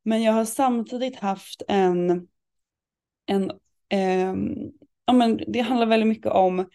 Men 0.05 0.23
jag 0.23 0.33
har 0.33 0.45
samtidigt 0.45 1.17
haft 1.17 1.63
en, 1.69 2.27
en 3.27 3.51
eh, 3.89 4.35
ja 5.07 5.13
men 5.13 5.41
det 5.47 5.61
handlar 5.61 5.87
väldigt 5.87 6.09
mycket 6.09 6.33
om 6.33 6.67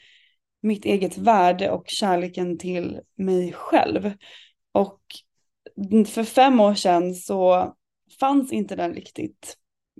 mitt 0.62 0.86
eget 0.86 1.18
värde 1.18 1.72
och 1.72 1.84
kärleken 1.88 2.58
till 2.58 3.00
mig 3.16 3.54
själv. 3.54 4.12
Och 4.72 5.02
för 6.08 6.24
fem 6.24 6.60
år 6.60 6.74
sedan 6.74 7.16
så 7.16 7.74
fanns 8.20 8.54
inte 8.54 8.76
den 8.76 8.94
riktigt. 8.94 9.58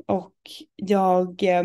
Och 0.08 0.36
jag 0.76 1.44
eh, 1.44 1.64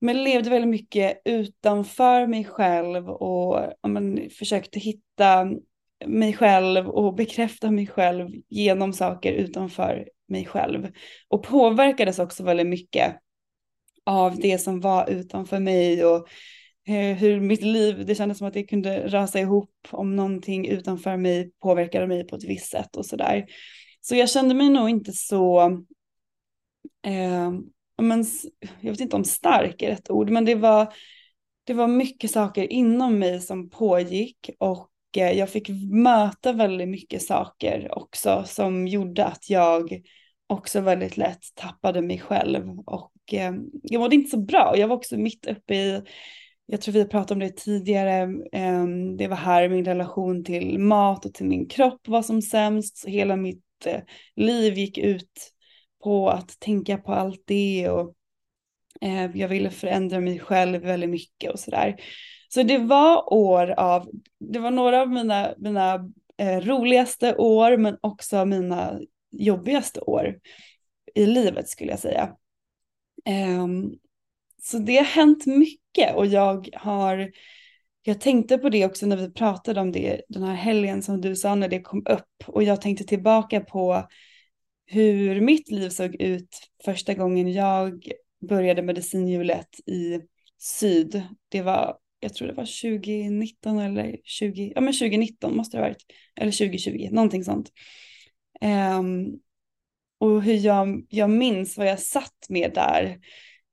men 0.00 0.24
levde 0.24 0.50
väldigt 0.50 0.70
mycket 0.70 1.22
utanför 1.24 2.26
mig 2.26 2.44
själv 2.44 3.08
och 3.08 3.72
men, 3.88 4.30
försökte 4.30 4.78
hitta 4.78 5.50
mig 6.06 6.32
själv 6.32 6.88
och 6.88 7.14
bekräfta 7.14 7.70
mig 7.70 7.86
själv 7.86 8.28
genom 8.48 8.92
saker 8.92 9.32
utanför 9.32 10.08
mig 10.28 10.46
själv. 10.46 10.92
Och 11.28 11.42
påverkades 11.42 12.18
också 12.18 12.42
väldigt 12.42 12.66
mycket 12.66 13.16
av 14.04 14.36
det 14.36 14.58
som 14.58 14.80
var 14.80 15.10
utanför 15.10 15.58
mig 15.58 16.04
och 16.04 16.28
Eh, 16.90 17.16
hur 17.16 17.40
mitt 17.40 17.62
liv, 17.62 18.06
det 18.06 18.14
kändes 18.14 18.38
som 18.38 18.46
att 18.46 18.54
det 18.54 18.62
kunde 18.62 19.08
rasa 19.08 19.40
ihop 19.40 19.74
om 19.90 20.16
någonting 20.16 20.66
utanför 20.66 21.16
mig 21.16 21.50
påverkade 21.62 22.06
mig 22.06 22.26
på 22.26 22.36
ett 22.36 22.44
visst 22.44 22.70
sätt 22.70 22.96
och 22.96 23.06
sådär. 23.06 23.46
Så 24.00 24.16
jag 24.16 24.30
kände 24.30 24.54
mig 24.54 24.68
nog 24.68 24.90
inte 24.90 25.12
så, 25.12 25.60
eh, 27.06 27.52
men, 28.02 28.24
jag 28.80 28.90
vet 28.90 29.00
inte 29.00 29.16
om 29.16 29.24
stark 29.24 29.82
är 29.82 29.88
rätt 29.88 30.10
ord, 30.10 30.30
men 30.30 30.44
det 30.44 30.54
var, 30.54 30.92
det 31.64 31.74
var 31.74 31.88
mycket 31.88 32.30
saker 32.30 32.72
inom 32.72 33.18
mig 33.18 33.40
som 33.40 33.70
pågick 33.70 34.50
och 34.58 34.90
eh, 35.16 35.32
jag 35.32 35.50
fick 35.50 35.68
möta 35.92 36.52
väldigt 36.52 36.88
mycket 36.88 37.22
saker 37.22 37.98
också 37.98 38.44
som 38.46 38.86
gjorde 38.86 39.24
att 39.24 39.50
jag 39.50 40.02
också 40.46 40.80
väldigt 40.80 41.16
lätt 41.16 41.54
tappade 41.54 42.02
mig 42.02 42.18
själv 42.18 42.78
och 42.86 43.12
eh, 43.32 43.54
jag 43.82 44.00
mådde 44.00 44.14
inte 44.14 44.30
så 44.30 44.40
bra. 44.40 44.74
Jag 44.76 44.88
var 44.88 44.96
också 44.96 45.16
mitt 45.16 45.46
uppe 45.46 45.74
i 45.74 46.02
jag 46.72 46.80
tror 46.80 46.92
vi 46.92 47.04
pratade 47.04 47.34
om 47.34 47.40
det 47.40 47.56
tidigare, 47.56 48.28
ehm, 48.52 49.16
det 49.16 49.28
var 49.28 49.36
här 49.36 49.68
min 49.68 49.84
relation 49.84 50.44
till 50.44 50.78
mat 50.78 51.24
och 51.24 51.34
till 51.34 51.46
min 51.46 51.68
kropp 51.68 52.08
var 52.08 52.22
som 52.22 52.42
sämst. 52.42 52.98
Så 52.98 53.08
hela 53.08 53.36
mitt 53.36 53.86
eh, 53.86 54.00
liv 54.36 54.78
gick 54.78 54.98
ut 54.98 55.52
på 56.02 56.28
att 56.28 56.60
tänka 56.60 56.98
på 56.98 57.12
allt 57.12 57.42
det 57.46 57.88
och 57.88 58.14
eh, 59.00 59.36
jag 59.36 59.48
ville 59.48 59.70
förändra 59.70 60.20
mig 60.20 60.38
själv 60.38 60.82
väldigt 60.82 61.10
mycket 61.10 61.52
och 61.52 61.58
sådär. 61.58 61.96
Så 62.48 62.62
det 62.62 62.78
var 62.78 63.32
år 63.32 63.70
av, 63.70 64.10
det 64.40 64.58
var 64.58 64.70
några 64.70 65.00
av 65.00 65.08
mina, 65.08 65.54
mina 65.58 65.94
eh, 66.38 66.60
roligaste 66.60 67.36
år 67.36 67.76
men 67.76 67.96
också 68.00 68.44
mina 68.44 69.00
jobbigaste 69.30 70.00
år 70.00 70.38
i 71.14 71.26
livet 71.26 71.68
skulle 71.68 71.90
jag 71.90 72.00
säga. 72.00 72.36
Ehm, 73.24 73.90
så 74.62 74.78
det 74.78 74.96
har 74.96 75.04
hänt 75.04 75.46
mycket 75.46 75.79
och 76.14 76.26
jag 76.26 76.68
har, 76.72 77.30
jag 78.02 78.20
tänkte 78.20 78.58
på 78.58 78.68
det 78.68 78.86
också 78.86 79.06
när 79.06 79.16
vi 79.16 79.32
pratade 79.32 79.80
om 79.80 79.92
det 79.92 80.22
den 80.28 80.42
här 80.42 80.54
helgen 80.54 81.02
som 81.02 81.20
du 81.20 81.36
sa 81.36 81.54
när 81.54 81.68
det 81.68 81.80
kom 81.80 82.06
upp 82.06 82.44
och 82.46 82.62
jag 82.62 82.80
tänkte 82.80 83.04
tillbaka 83.04 83.60
på 83.60 84.08
hur 84.86 85.40
mitt 85.40 85.70
liv 85.70 85.88
såg 85.88 86.14
ut 86.14 86.58
första 86.84 87.14
gången 87.14 87.52
jag 87.52 88.08
började 88.48 88.82
medicinhjulet 88.82 89.80
i 89.86 90.20
syd. 90.58 91.22
Det 91.48 91.62
var, 91.62 91.96
jag 92.20 92.34
tror 92.34 92.48
det 92.48 92.54
var 92.54 92.90
2019 92.98 93.78
eller 93.78 94.16
20, 94.24 94.72
ja 94.74 94.80
men 94.80 94.92
2019 94.92 95.56
måste 95.56 95.76
det 95.76 95.82
ha 95.82 95.88
varit, 95.88 96.04
eller 96.36 96.52
2020, 96.52 97.08
någonting 97.10 97.44
sånt. 97.44 97.72
Um, 98.98 99.40
och 100.18 100.42
hur 100.42 100.54
jag, 100.54 101.06
jag 101.08 101.30
minns 101.30 101.78
vad 101.78 101.86
jag 101.86 102.00
satt 102.00 102.46
med 102.48 102.70
där 102.74 103.18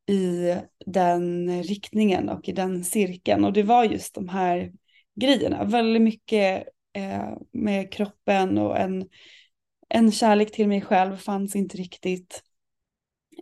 i 0.08 0.56
den 0.86 1.50
riktningen 1.64 2.30
och 2.30 2.50
i 2.50 2.52
den 2.52 2.84
cirkeln. 2.84 3.46
Och 3.46 3.54
det 3.54 3.64
var 3.64 3.84
just 3.84 4.16
de 4.16 4.30
här 4.30 4.72
grejerna, 5.16 5.64
väldigt 5.64 6.02
mycket 6.02 6.68
eh, 6.94 7.34
med 7.52 7.94
kroppen 7.94 8.58
och 8.58 8.78
en, 8.78 9.10
en 9.90 10.12
kärlek 10.12 10.52
till 10.52 10.68
mig 10.68 10.82
själv 10.82 11.18
fanns 11.18 11.56
inte 11.56 11.78
riktigt. 11.78 12.44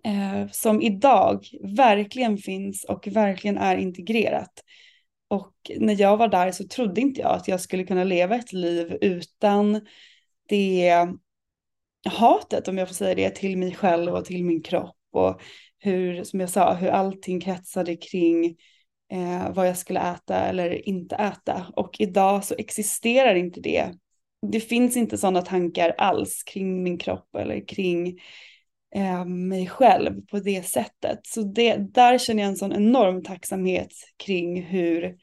Eh, 0.04 0.48
som 0.52 0.82
idag 0.82 1.46
verkligen 1.78 2.38
finns 2.38 2.84
och 2.84 3.08
verkligen 3.08 3.58
är 3.58 3.78
integrerat. 3.78 4.64
Och 5.28 5.54
när 5.78 6.02
jag 6.02 6.18
var 6.18 6.28
där 6.28 6.52
så 6.52 6.68
trodde 6.68 7.02
inte 7.02 7.22
jag 7.22 7.32
att 7.32 7.48
jag 7.48 7.62
skulle 7.62 7.84
kunna 7.84 8.04
leva 8.04 8.36
ett 8.36 8.54
liv 8.54 8.98
utan 9.02 9.82
det 10.50 11.08
hatet, 12.10 12.68
om 12.68 12.78
jag 12.78 12.88
får 12.88 12.96
säga 12.96 13.16
det, 13.16 13.30
till 13.30 13.58
mig 13.58 13.76
själv 13.76 14.14
och 14.14 14.26
till 14.26 14.44
min 14.44 14.64
kropp 14.64 14.96
och 15.12 15.42
hur, 15.86 16.24
som 16.24 16.40
jag 16.40 16.50
sa, 16.50 16.74
hur 16.74 16.88
allting 16.88 17.40
kretsade 17.40 17.96
kring 17.96 18.46
eh, 19.12 19.54
vad 19.54 19.68
jag 19.68 19.78
skulle 19.78 20.00
äta 20.00 20.40
eller 20.40 20.88
inte 20.90 21.16
äta. 21.16 21.66
Och 21.76 21.96
idag 22.00 22.44
så 22.44 22.56
existerar 22.58 23.36
inte 23.36 23.62
det. 23.62 23.94
Det 24.52 24.60
finns 24.60 24.98
inte 24.98 25.18
sådana 25.18 25.42
tankar 25.42 25.96
alls 25.98 26.44
kring 26.44 26.84
min 26.84 26.98
kropp 26.98 27.36
eller 27.36 27.68
kring 27.68 28.20
eh, 28.96 29.26
mig 29.26 29.68
själv 29.68 30.22
på 30.26 30.40
det 30.40 30.66
sättet. 30.66 31.20
Så 31.24 31.42
det, 31.42 31.76
där 31.76 32.18
känner 32.18 32.44
jag 32.44 32.50
en 32.50 32.58
sån 32.58 32.74
enorm 32.74 33.24
tacksamhet 33.24 33.94
kring 34.18 34.64
hur 34.64 35.18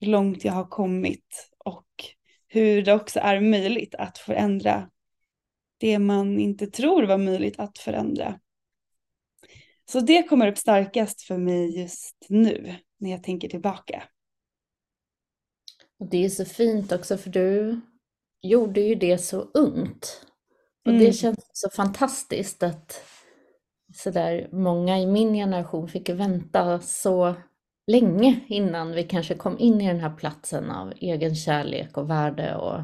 långt 0.00 0.44
jag 0.44 0.52
har 0.52 0.66
kommit 0.66 1.50
och 1.58 1.86
hur 2.48 2.82
det 2.82 2.92
också 2.92 3.20
är 3.20 3.40
möjligt 3.40 3.94
att 3.94 4.18
förändra 4.18 4.88
det 5.78 5.98
man 5.98 6.38
inte 6.38 6.66
tror 6.66 7.02
var 7.02 7.18
möjligt 7.18 7.58
att 7.58 7.78
förändra. 7.78 8.40
Så 9.90 10.00
det 10.00 10.22
kommer 10.22 10.48
upp 10.48 10.58
starkast 10.58 11.22
för 11.22 11.38
mig 11.38 11.80
just 11.80 12.16
nu 12.28 12.74
när 12.98 13.10
jag 13.10 13.22
tänker 13.22 13.48
tillbaka. 13.48 14.02
Och 15.98 16.10
det 16.10 16.24
är 16.24 16.28
så 16.28 16.44
fint 16.44 16.92
också 16.92 17.16
för 17.16 17.30
du 17.30 17.80
gjorde 18.42 18.80
ju 18.80 18.94
det 18.94 19.18
så 19.18 19.40
ungt. 19.54 20.26
Och 20.84 20.92
Mm. 20.92 21.04
det 21.04 21.12
känns 21.12 21.50
så 21.52 21.70
fantastiskt 21.70 22.62
att 22.62 23.04
sådär 23.94 24.48
många 24.52 24.98
i 24.98 25.06
min 25.06 25.34
generation 25.34 25.88
fick 25.88 26.08
vänta 26.08 26.80
så 26.80 27.34
länge 27.86 28.40
innan 28.48 28.92
vi 28.92 29.02
kanske 29.04 29.34
kom 29.34 29.58
in 29.58 29.80
i 29.80 29.86
den 29.88 30.00
här 30.00 30.16
platsen 30.16 30.70
av 30.70 30.92
egen 30.96 31.34
kärlek 31.36 31.96
och 31.96 32.10
värde 32.10 32.56
och, 32.56 32.80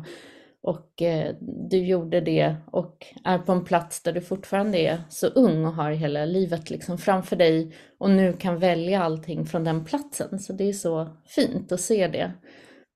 och 0.63 1.03
eh, 1.03 1.35
du 1.71 1.77
gjorde 1.87 2.21
det 2.21 2.57
och 2.73 3.07
är 3.25 3.39
på 3.39 3.53
en 3.53 3.65
plats 3.65 4.03
där 4.03 4.13
du 4.13 4.21
fortfarande 4.21 4.79
är 4.79 5.01
så 5.09 5.27
ung 5.27 5.65
och 5.67 5.73
har 5.75 5.91
hela 5.91 6.25
livet 6.25 6.71
liksom 6.71 6.99
framför 6.99 7.37
dig 7.37 7.75
och 7.99 8.11
nu 8.11 8.33
kan 8.33 8.59
välja 8.59 9.03
allting 9.03 9.47
från 9.47 9.65
den 9.65 9.85
platsen. 9.85 10.39
Så 10.39 10.53
det 10.53 10.69
är 10.69 10.73
så 10.73 11.17
fint 11.27 11.73
att 11.73 11.81
se 11.81 12.09
det. 12.09 12.33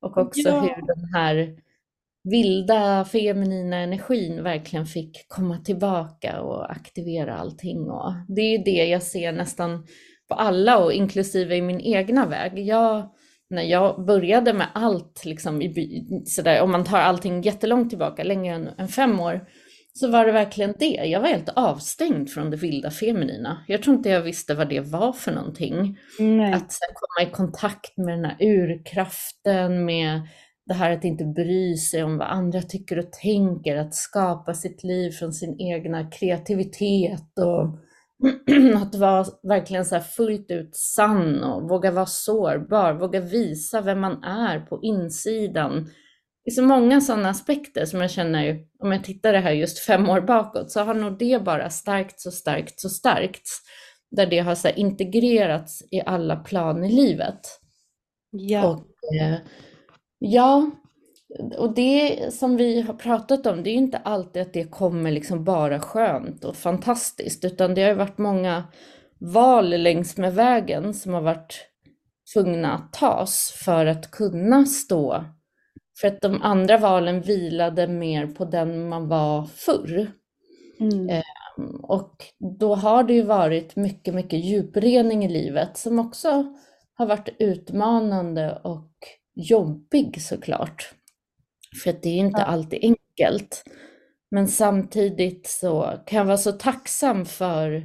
Och 0.03 0.17
också 0.19 0.49
Ja. 0.49 0.61
hur 0.61 0.87
den 0.87 1.05
här 1.15 1.57
vilda 2.31 3.05
feminina 3.05 3.77
energin 3.77 4.43
verkligen 4.43 4.87
fick 4.87 5.29
komma 5.29 5.59
tillbaka 5.59 6.41
och 6.41 6.71
aktivera 6.73 7.35
allting. 7.35 7.91
Och 7.91 8.13
det 8.29 8.41
är 8.41 8.65
det 8.65 8.85
jag 8.85 9.03
ser 9.03 9.33
nästan 9.33 9.87
på 10.29 10.35
alla 10.35 10.79
och 10.79 10.93
inklusive 10.93 11.57
i 11.57 11.63
min 11.63 11.81
egna 11.81 12.27
väg. 12.27 12.59
Jag, 12.59 13.11
när 13.55 13.63
jag 13.63 14.05
började 14.05 14.53
med 14.53 14.67
allt, 14.75 15.25
liksom, 15.25 15.63
i, 15.63 15.69
by- 15.69 16.23
sådär, 16.25 16.61
om 16.61 16.71
man 16.71 16.85
tar 16.85 16.99
allting 16.99 17.43
jättelångt 17.43 17.91
tillbaka, 17.91 18.25
längre 18.25 18.55
än, 18.55 18.69
än 18.79 18.89
fem 18.89 19.21
år, 19.21 19.47
så 19.93 20.09
var 20.09 20.27
det 20.27 20.33
verkligen 20.33 20.75
det. 20.79 20.95
Jag 21.05 21.21
var 21.21 21.29
helt 21.29 21.49
avstängd 21.57 22.31
från 22.31 22.51
det 22.51 22.57
vilda 22.57 22.91
feminina. 22.91 23.65
Jag 23.69 23.83
tror 23.83 23.97
inte 23.97 24.09
jag 24.09 24.23
visste 24.23 24.55
vad 24.55 24.69
det 24.69 24.81
var 24.81 25.13
för 25.13 25.33
någonting. 25.33 25.99
Nej. 26.19 26.53
Att 26.53 26.73
sen 26.73 26.89
komma 26.95 27.29
i 27.29 27.33
kontakt 27.33 27.97
med 27.97 28.19
den 28.19 28.25
här 28.25 28.37
urkraften, 28.41 29.85
med 29.85 30.21
det 30.67 30.75
här 30.75 30.91
att 30.91 31.05
inte 31.05 31.25
bry 31.25 31.77
sig 31.77 32.05
om 32.05 32.19
vad 32.19 32.29
andra 32.29 32.63
tycker 32.63 32.99
och 32.99 33.13
tänker, 33.13 33.77
att 33.77 33.95
skapa 33.95 34.55
sitt 34.55 34.85
liv 34.85 35.11
från 35.11 35.33
sin 35.33 35.61
egna 35.61 36.11
kreativitet 36.11 37.39
och 37.39 37.79
att 38.77 38.95
vara 38.95 39.25
verkligen 39.43 39.85
så 39.85 40.01
fullt 40.01 40.51
ut 40.51 40.77
sann 40.77 41.43
och 41.45 41.69
våga 41.69 41.91
vara 41.91 42.07
sårbar, 42.07 42.93
våga 42.93 43.21
visa 43.21 43.81
vem 43.81 44.01
man 44.01 44.25
är 44.25 44.61
på 44.61 44.83
insidan. 44.83 45.91
Det 46.45 46.51
är 46.51 46.55
så 46.55 46.63
många 46.63 47.01
sådana 47.01 47.29
aspekter 47.29 47.85
som 47.85 48.01
jag 48.01 48.11
känner, 48.11 48.59
om 48.79 48.93
jag 48.93 49.05
tittar 49.05 49.33
det 49.33 49.39
här 49.39 49.53
just 49.53 49.79
fem 49.79 50.09
år 50.09 50.21
bakåt, 50.21 50.71
så 50.71 50.81
har 50.81 50.95
nog 50.95 51.19
det 51.19 51.45
bara 51.45 51.71
stärkts 51.71 52.27
och 52.27 52.33
stärkts 52.33 52.85
och 52.85 52.93
stärkts. 52.93 53.61
Där 54.11 54.27
det 54.27 54.39
har 54.39 54.55
så 54.55 54.69
integrerats 54.69 55.83
i 55.91 56.01
alla 56.07 56.37
plan 56.37 56.85
i 56.85 56.93
livet. 56.93 57.41
Ja. 58.31 58.67
Och 58.67 59.15
eh, 59.21 59.37
ja, 60.19 60.71
och 61.59 61.75
det 61.75 62.35
som 62.35 62.57
vi 62.57 62.81
har 62.81 62.95
pratat 62.95 63.47
om, 63.47 63.63
det 63.63 63.71
är 63.71 63.73
ju 63.73 63.79
inte 63.79 63.99
alltid 63.99 64.43
att 64.43 64.53
det 64.53 64.65
kommer 64.65 65.11
liksom 65.11 65.45
bara 65.45 65.81
skönt 65.81 66.45
och 66.45 66.57
fantastiskt, 66.57 67.45
utan 67.45 67.75
det 67.75 67.83
har 67.83 67.89
ju 67.89 67.95
varit 67.95 68.19
många 68.19 68.65
val 69.19 69.71
längs 69.71 70.17
med 70.17 70.35
vägen 70.35 70.95
som 70.95 71.15
har 71.15 71.21
varit 71.21 71.69
tvungna 72.35 72.73
att 72.75 72.93
tas 72.93 73.63
för 73.65 73.87
att 73.87 74.11
kunna 74.11 74.67
stå. 74.67 75.25
För 76.01 76.09
att 76.09 76.21
de 76.21 76.43
andra 76.43 76.79
valen 76.79 77.21
vilade 77.21 77.89
mer 77.89 78.27
på 78.27 78.45
den 78.45 78.89
man 78.89 79.09
var 79.09 79.45
förr. 79.45 80.13
Mm. 80.81 81.09
Eh, 81.09 81.23
Och 81.83 82.25
då 82.59 82.75
har 82.75 83.05
det 83.05 83.15
ju 83.15 83.23
varit 83.23 83.77
mycket, 83.77 84.15
mycket 84.15 84.45
djuprening 84.45 85.25
i 85.25 85.29
livet 85.29 85.77
som 85.77 85.99
också 85.99 86.55
har 86.95 87.07
varit 87.07 87.29
utmanande 87.39 88.61
och 88.65 88.91
jobbig 89.35 90.23
såklart. 90.23 90.95
För 91.83 91.91
att 91.91 92.03
det 92.03 92.09
är 92.09 92.19
inte 92.19 92.43
alltid 92.43 92.79
enkelt. 92.83 93.65
Men 94.31 94.49
samtidigt 94.49 95.47
så 95.47 95.99
kan 96.07 96.19
jag 96.19 96.25
vara 96.25 96.37
så 96.37 96.53
tacksam 96.53 97.27
för 97.27 97.85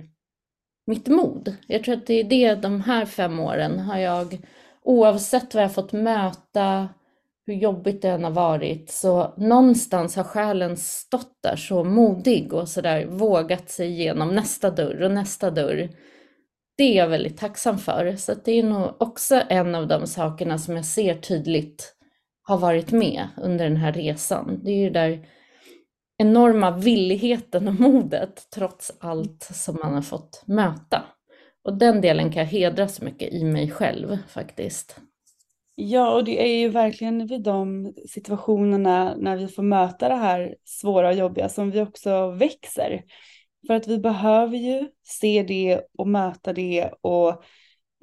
mitt 0.88 1.08
mod. 1.08 1.56
Jag 1.67 1.84
tror 1.84 1.95
att 1.95 2.08
det 2.08 2.19
är 2.19 2.23
det 2.23 2.56
de 2.56 2.82
här 2.82 3.06
fem 3.06 3.39
åren 3.39 3.80
har 3.80 3.97
jag, 3.97 4.38
oavsett 4.82 5.54
vad 5.56 5.63
jag 5.63 5.73
fått 5.73 5.91
möta, 5.91 6.89
hur 7.45 7.54
jobbigt 7.54 8.02
det 8.02 8.10
än 8.10 8.23
har 8.23 8.32
varit, 8.32 8.91
så 8.91 9.34
någonstans 9.38 10.15
har 10.15 10.23
själen 10.23 10.78
stått 10.78 11.38
där 11.43 11.56
så 11.56 11.84
modig 11.84 12.54
och 12.54 12.69
sådär 12.69 13.06
vågat 13.06 13.69
sig 13.69 13.89
igenom 13.89 14.36
nästa 14.36 14.71
dörr 14.71 15.02
och 15.02 15.12
nästa 15.12 15.52
dörr. 15.52 15.89
Det 16.78 16.84
är 16.84 16.97
jag 16.97 17.08
väldigt 17.08 17.38
tacksam 17.38 17.78
för. 17.78 18.15
Så 18.15 18.34
det 18.45 18.52
är 18.52 18.63
nog 18.63 19.02
också 19.02 19.41
en 19.49 19.75
av 19.75 19.88
de 19.88 20.08
sakerna 20.08 20.58
som 20.58 20.75
jag 20.75 20.86
ser 20.86 21.15
tydligt 21.15 21.95
har 22.49 22.57
varit 22.57 22.91
med 22.91 23.27
under 23.38 23.65
den 23.65 23.77
här 23.77 23.93
resan. 23.93 24.59
Det 24.63 24.71
är 24.71 24.77
ju 24.77 24.89
där 24.89 25.27
enorma 26.17 26.71
villigheten 26.71 27.67
och 27.67 27.79
modet 27.79 28.47
trots 28.55 28.91
allt 28.99 29.43
som 29.43 29.75
man 29.83 29.93
har 29.93 30.01
fått 30.01 30.43
möta. 30.45 31.03
Och 31.63 31.77
den 31.77 32.01
delen 32.01 32.31
kan 32.31 32.39
jag 32.43 32.49
hedra 32.49 32.88
så 32.88 33.05
mycket 33.05 33.33
i 33.33 33.43
mig 33.43 33.71
själv 33.71 34.17
faktiskt. 34.27 34.99
Ja, 35.75 36.13
och 36.15 36.23
det 36.23 36.41
är 36.43 36.59
ju 36.59 36.69
verkligen 36.69 37.27
vid 37.27 37.43
de 37.43 37.93
situationerna 38.09 39.15
när 39.17 39.38
vi 39.38 39.47
får 39.47 39.63
möta 39.63 40.09
det 40.09 40.15
här 40.15 40.55
svåra 40.63 41.07
och 41.07 41.15
jobbiga 41.15 41.49
som 41.49 41.71
vi 41.71 41.81
också 41.81 42.31
växer. 42.31 43.03
För 43.67 43.73
att 43.73 43.88
vi 43.88 43.99
behöver 43.99 44.57
ju 44.57 44.88
se 45.03 45.43
det 45.43 45.81
och 45.97 46.07
möta 46.07 46.53
det 46.53 46.91
och 47.01 47.43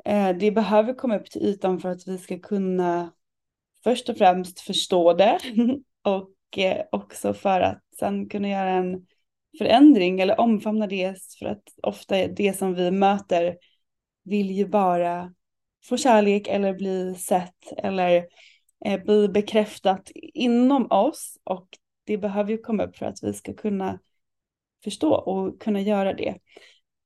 eh, 0.05 0.37
det 0.37 0.51
behöver 0.51 0.95
komma 0.95 1.17
upp 1.17 1.31
till 1.31 1.43
ytan 1.43 1.81
för 1.81 1.89
att 1.89 2.07
vi 2.07 2.19
ska 2.19 2.39
kunna 2.39 3.11
först 3.87 4.09
och 4.09 4.19
främst 4.19 4.61
förstå 4.61 5.13
det 5.13 5.39
och 6.03 6.59
eh, 6.59 6.85
också 6.93 7.35
för 7.35 7.61
att 7.61 7.83
sen 7.99 8.29
kunna 8.29 8.49
göra 8.49 8.71
en 8.71 9.07
förändring 9.59 10.21
eller 10.21 10.41
omfamna 10.41 10.87
det 10.87 11.17
för 11.39 11.47
att 11.47 11.63
ofta 11.83 12.27
det 12.27 12.59
som 12.59 12.75
vi 12.75 12.91
möter 12.91 13.57
vill 14.25 14.51
ju 14.51 14.67
bara 14.67 15.35
få 15.85 15.97
kärlek 15.97 16.49
eller 16.49 16.75
bli 16.75 17.15
sett 17.15 17.73
eller 17.77 18.27
eh, 18.85 19.03
bli 19.03 19.29
bekräftat 19.29 20.11
inom 20.15 20.87
oss 20.91 21.39
och 21.45 21.69
det 22.05 22.19
behöver 22.19 22.51
ju 22.51 22.59
komma 22.59 22.85
upp 22.85 22.97
för 22.97 23.07
att 23.07 23.23
vi 23.23 23.33
ska 23.33 23.55
kunna 23.55 23.99
förstå 24.85 25.15
och 25.15 25.61
kunna 25.63 25.81
göra 25.81 26.15
det. 26.15 26.39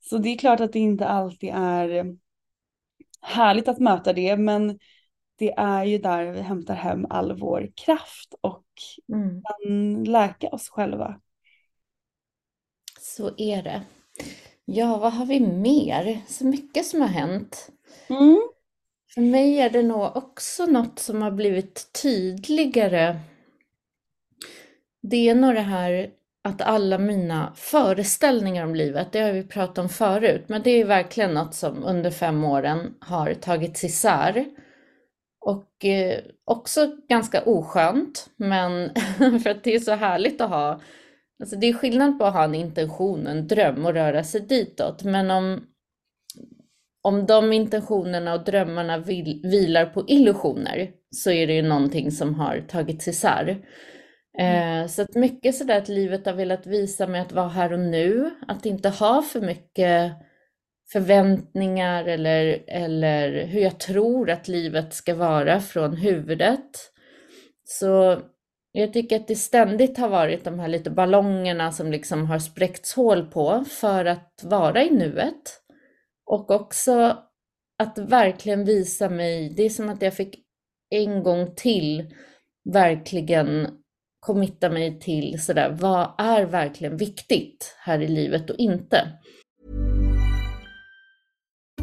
Så 0.00 0.18
det 0.18 0.28
är 0.28 0.38
klart 0.38 0.60
att 0.60 0.72
det 0.72 0.78
inte 0.78 1.06
alltid 1.06 1.50
är 1.54 2.16
härligt 3.20 3.68
att 3.68 3.78
möta 3.78 4.12
det 4.12 4.36
men 4.36 4.78
det 5.40 5.52
är 5.52 5.84
ju 5.84 5.98
där 5.98 6.24
vi 6.32 6.40
hämtar 6.40 6.74
hem 6.74 7.06
all 7.10 7.40
vår 7.40 7.70
kraft 7.76 8.34
och 8.40 8.64
Mm. 9.12 9.42
kan 9.42 10.04
läka 10.04 10.48
oss 10.48 10.68
själva. 10.68 11.20
Så 13.00 13.30
är 13.36 13.62
det. 13.62 13.82
Ja, 14.64 14.98
vad 14.98 15.12
har 15.12 15.26
vi 15.26 15.40
mer? 15.40 16.20
Så 16.28 16.46
mycket 16.46 16.86
som 16.86 17.00
har 17.00 17.08
hänt. 17.08 17.70
Mm. 18.08 18.40
För 19.14 19.20
mig 19.20 19.58
är 19.60 19.70
det 19.70 19.82
nog 19.82 20.16
också 20.16 20.66
något 20.66 20.98
som 20.98 21.22
har 21.22 21.30
blivit 21.30 21.90
tydligare. 22.02 23.20
Det 25.02 25.28
är 25.28 25.34
nog 25.34 25.54
det 25.54 25.60
här 25.60 26.10
att 26.42 26.62
alla 26.62 26.98
mina 26.98 27.52
föreställningar 27.56 28.64
om 28.64 28.74
livet, 28.74 29.12
det 29.12 29.20
har 29.20 29.32
vi 29.32 29.42
pratat 29.42 29.78
om 29.78 29.88
förut, 29.88 30.44
men 30.48 30.62
det 30.62 30.70
är 30.70 30.84
verkligen 30.84 31.34
något 31.34 31.54
som 31.54 31.84
under 31.84 32.10
fem 32.10 32.44
åren 32.44 32.94
har 33.00 33.34
tagits 33.34 33.84
isär. 33.84 34.44
Och 35.40 35.84
eh, 35.84 36.20
också 36.44 36.96
ganska 37.08 37.42
oskönt, 37.42 38.30
men 38.36 38.90
för 39.42 39.50
att 39.50 39.64
det 39.64 39.74
är 39.74 39.78
så 39.78 39.92
härligt 39.92 40.40
att 40.40 40.50
ha, 40.50 40.80
alltså 41.40 41.56
det 41.56 41.68
är 41.68 41.72
skillnad 41.72 42.18
på 42.18 42.24
att 42.24 42.34
ha 42.34 42.44
en 42.44 42.54
intention, 42.54 43.26
en 43.26 43.46
dröm 43.46 43.86
och 43.86 43.94
röra 43.94 44.24
sig 44.24 44.40
ditåt, 44.40 45.04
men 45.04 45.30
om, 45.30 45.60
om 47.02 47.26
de 47.26 47.52
intentionerna 47.52 48.34
och 48.34 48.44
drömmarna 48.44 48.98
vil, 48.98 49.40
vilar 49.44 49.86
på 49.86 50.04
illusioner 50.08 50.90
så 51.10 51.30
är 51.30 51.46
det 51.46 51.52
ju 51.52 51.62
någonting 51.62 52.10
som 52.10 52.34
har 52.34 52.64
tagits 52.68 53.08
isär. 53.08 53.64
Eh, 54.38 54.86
så 54.86 55.02
att 55.02 55.14
mycket 55.14 55.54
sådär 55.54 55.78
att 55.78 55.88
livet 55.88 56.26
har 56.26 56.32
velat 56.32 56.66
visa 56.66 57.06
mig 57.06 57.20
att 57.20 57.32
vara 57.32 57.48
här 57.48 57.72
och 57.72 57.80
nu, 57.80 58.30
att 58.48 58.66
inte 58.66 58.88
ha 58.88 59.22
för 59.22 59.40
mycket 59.40 60.12
förväntningar 60.92 62.04
eller, 62.04 62.64
eller 62.66 63.46
hur 63.46 63.60
jag 63.60 63.80
tror 63.80 64.30
att 64.30 64.48
livet 64.48 64.94
ska 64.94 65.14
vara 65.14 65.60
från 65.60 65.96
huvudet. 65.96 66.90
Så 67.64 68.20
jag 68.72 68.92
tycker 68.92 69.16
att 69.16 69.28
det 69.28 69.36
ständigt 69.36 69.98
har 69.98 70.08
varit 70.08 70.44
de 70.44 70.58
här 70.58 70.68
lite 70.68 70.90
ballongerna 70.90 71.72
som 71.72 71.92
liksom 71.92 72.26
har 72.26 72.38
spräckts 72.38 72.94
hål 72.94 73.26
på 73.26 73.64
för 73.68 74.04
att 74.04 74.40
vara 74.42 74.84
i 74.84 74.90
nuet. 74.90 75.60
Och 76.26 76.50
också 76.50 77.18
att 77.78 77.98
verkligen 77.98 78.64
visa 78.64 79.08
mig, 79.08 79.54
det 79.56 79.62
är 79.62 79.70
som 79.70 79.88
att 79.88 80.02
jag 80.02 80.14
fick 80.14 80.34
en 80.90 81.22
gång 81.22 81.54
till 81.54 82.14
verkligen 82.72 83.68
committa 84.20 84.70
mig 84.70 85.00
till 85.00 85.42
sådär, 85.42 85.76
vad 85.80 86.14
är 86.18 86.44
verkligen 86.44 86.96
viktigt 86.96 87.76
här 87.78 88.00
i 88.00 88.08
livet 88.08 88.50
och 88.50 88.56
inte? 88.56 89.08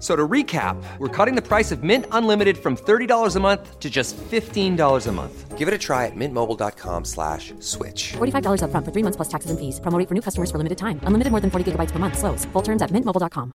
So 0.00 0.16
to 0.16 0.26
recap, 0.26 0.82
we're 0.98 1.08
cutting 1.08 1.36
the 1.36 1.46
price 1.46 1.70
of 1.70 1.82
Mint 1.82 2.06
Unlimited 2.10 2.56
from 2.56 2.74
$30 2.76 3.36
a 3.36 3.40
month 3.40 3.78
to 3.78 3.90
just 3.90 4.16
$15 4.16 5.06
a 5.06 5.12
month. 5.12 5.58
Give 5.58 5.68
it 5.68 5.74
a 5.74 5.78
try 5.78 6.06
at 6.06 6.16
mintmobile.com 6.16 7.04
slash 7.04 7.52
switch. 7.60 8.12
$45 8.16 8.62
upfront 8.64 8.84
for 8.86 8.92
three 8.92 9.04
months 9.04 9.16
plus 9.16 9.28
taxes 9.28 9.50
and 9.50 9.60
fees. 9.60 9.78
Promo 9.80 10.08
for 10.08 10.14
new 10.14 10.22
customers 10.22 10.50
for 10.50 10.56
limited 10.56 10.78
time. 10.78 11.00
Unlimited 11.04 11.30
more 11.30 11.40
than 11.40 11.50
40 11.50 11.72
gigabytes 11.72 11.92
per 11.92 11.98
month. 11.98 12.16
Slows. 12.16 12.46
Full 12.52 12.62
terms 12.62 12.82
at 12.82 12.90
mintmobile.com. 12.90 13.52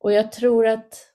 Och 0.00 0.12
jag 0.12 0.32
tror 0.32 0.66
att 0.66 1.14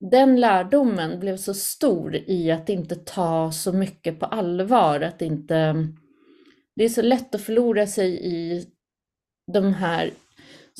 den 0.00 0.40
lärdomen 0.40 1.20
blev 1.20 1.36
så 1.36 1.54
stor 1.54 2.16
i 2.16 2.50
att 2.50 2.68
inte 2.68 2.96
ta 2.96 3.52
så 3.52 3.72
mycket 3.72 4.20
på 4.20 4.26
allvar, 4.26 5.00
att 5.00 5.22
inte... 5.22 5.88
Det 6.76 6.84
är 6.84 6.88
så 6.88 7.02
lätt 7.02 7.34
att 7.34 7.40
förlora 7.40 7.86
sig 7.86 8.26
i 8.26 8.66
de 9.52 9.74
här, 9.74 10.10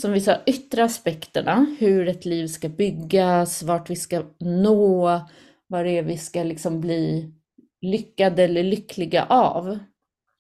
som 0.01 0.13
vi 0.13 0.21
sa, 0.21 0.37
yttre 0.47 0.85
aspekterna, 0.85 1.77
hur 1.79 2.09
ett 2.09 2.25
liv 2.25 2.47
ska 2.47 2.69
byggas, 2.69 3.63
vart 3.63 3.91
vi 3.91 3.97
ska 3.97 4.23
nå, 4.41 5.21
vad 5.67 5.85
det 5.85 5.99
är 5.99 6.03
vi 6.03 6.19
ska 6.19 6.43
liksom 6.43 6.81
bli 6.81 7.33
lyckade 7.81 8.43
eller 8.43 8.63
lyckliga 8.63 9.25
av. 9.25 9.79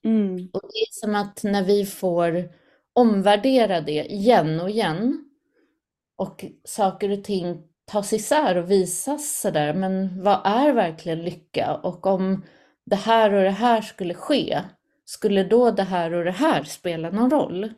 Mm. 0.04 0.48
Och 0.52 0.60
det 0.62 0.78
är 0.78 0.90
som 0.90 1.14
att 1.14 1.42
när 1.42 1.64
vi 1.64 1.86
får 1.86 2.48
omvärdera 2.92 3.80
det 3.80 4.12
igen 4.12 4.60
och 4.60 4.70
igen 4.70 5.24
och 6.16 6.44
saker 6.64 7.10
och 7.10 7.24
ting 7.24 7.62
tas 7.84 8.12
isär 8.12 8.56
och 8.56 8.70
visas 8.70 9.40
sådär, 9.40 9.74
men 9.74 10.22
vad 10.22 10.40
är 10.44 10.72
verkligen 10.72 11.22
lycka? 11.22 11.74
Och 11.74 12.06
om 12.06 12.44
det 12.86 12.96
här 12.96 13.32
och 13.32 13.42
det 13.42 13.50
här 13.50 13.80
skulle 13.80 14.14
ske, 14.14 14.62
skulle 15.04 15.44
då 15.44 15.70
det 15.70 15.82
här 15.82 16.12
och 16.14 16.24
det 16.24 16.30
här 16.30 16.64
spela 16.64 17.10
någon 17.10 17.30
roll? 17.30 17.72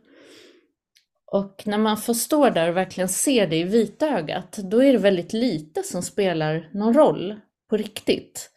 Och 1.33 1.63
när 1.67 1.79
man 1.79 1.97
får 1.97 2.15
stå 2.15 2.51
där 2.51 2.69
och 2.69 2.77
verkligen 2.77 3.09
se 3.09 3.47
det 3.47 3.57
i 3.57 3.65
vitögat, 3.65 4.53
då 4.53 4.83
är 4.83 4.93
det 4.93 4.99
väldigt 4.99 5.33
lite 5.33 5.83
som 5.83 6.03
spelar 6.03 6.71
någon 6.73 6.95
roll 6.95 7.41
på 7.71 7.77
riktigt. 7.77 8.51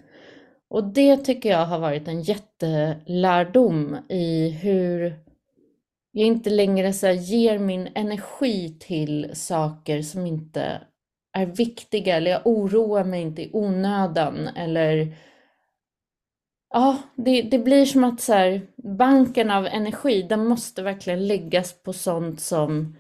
Och 0.70 0.84
det 0.84 1.18
tycker 1.18 1.50
jag 1.50 1.66
har 1.66 1.80
varit 1.80 2.08
en 2.08 2.22
jättelärdom 2.22 3.98
i 4.10 4.50
hur 4.50 5.20
jag 6.12 6.28
inte 6.28 6.50
längre 6.50 6.94
så 6.94 7.08
ger 7.08 7.60
min 7.60 7.90
energi 7.96 8.78
till 8.80 9.32
saker 9.34 10.02
som 10.02 10.26
inte 10.26 10.82
är 11.38 11.46
viktiga 11.46 12.16
eller 12.16 12.32
jag 12.32 12.48
oroar 12.48 13.04
mig 13.04 13.22
inte 13.22 13.42
i 13.42 13.50
onödan 13.54 14.48
eller 14.48 15.16
Ja, 16.74 17.00
det, 17.16 17.44
det 17.44 17.60
blir 17.60 17.86
som 17.88 18.06
att 18.06 18.22
så 18.22 18.34
här, 18.34 18.62
banken 18.78 19.52
av 19.52 19.68
energi, 19.68 20.24
den 20.24 20.48
måste 20.48 20.84
verkligen 20.84 21.28
läggas 21.28 21.74
på 21.84 21.94
sånt 21.94 22.42
som 22.42 22.98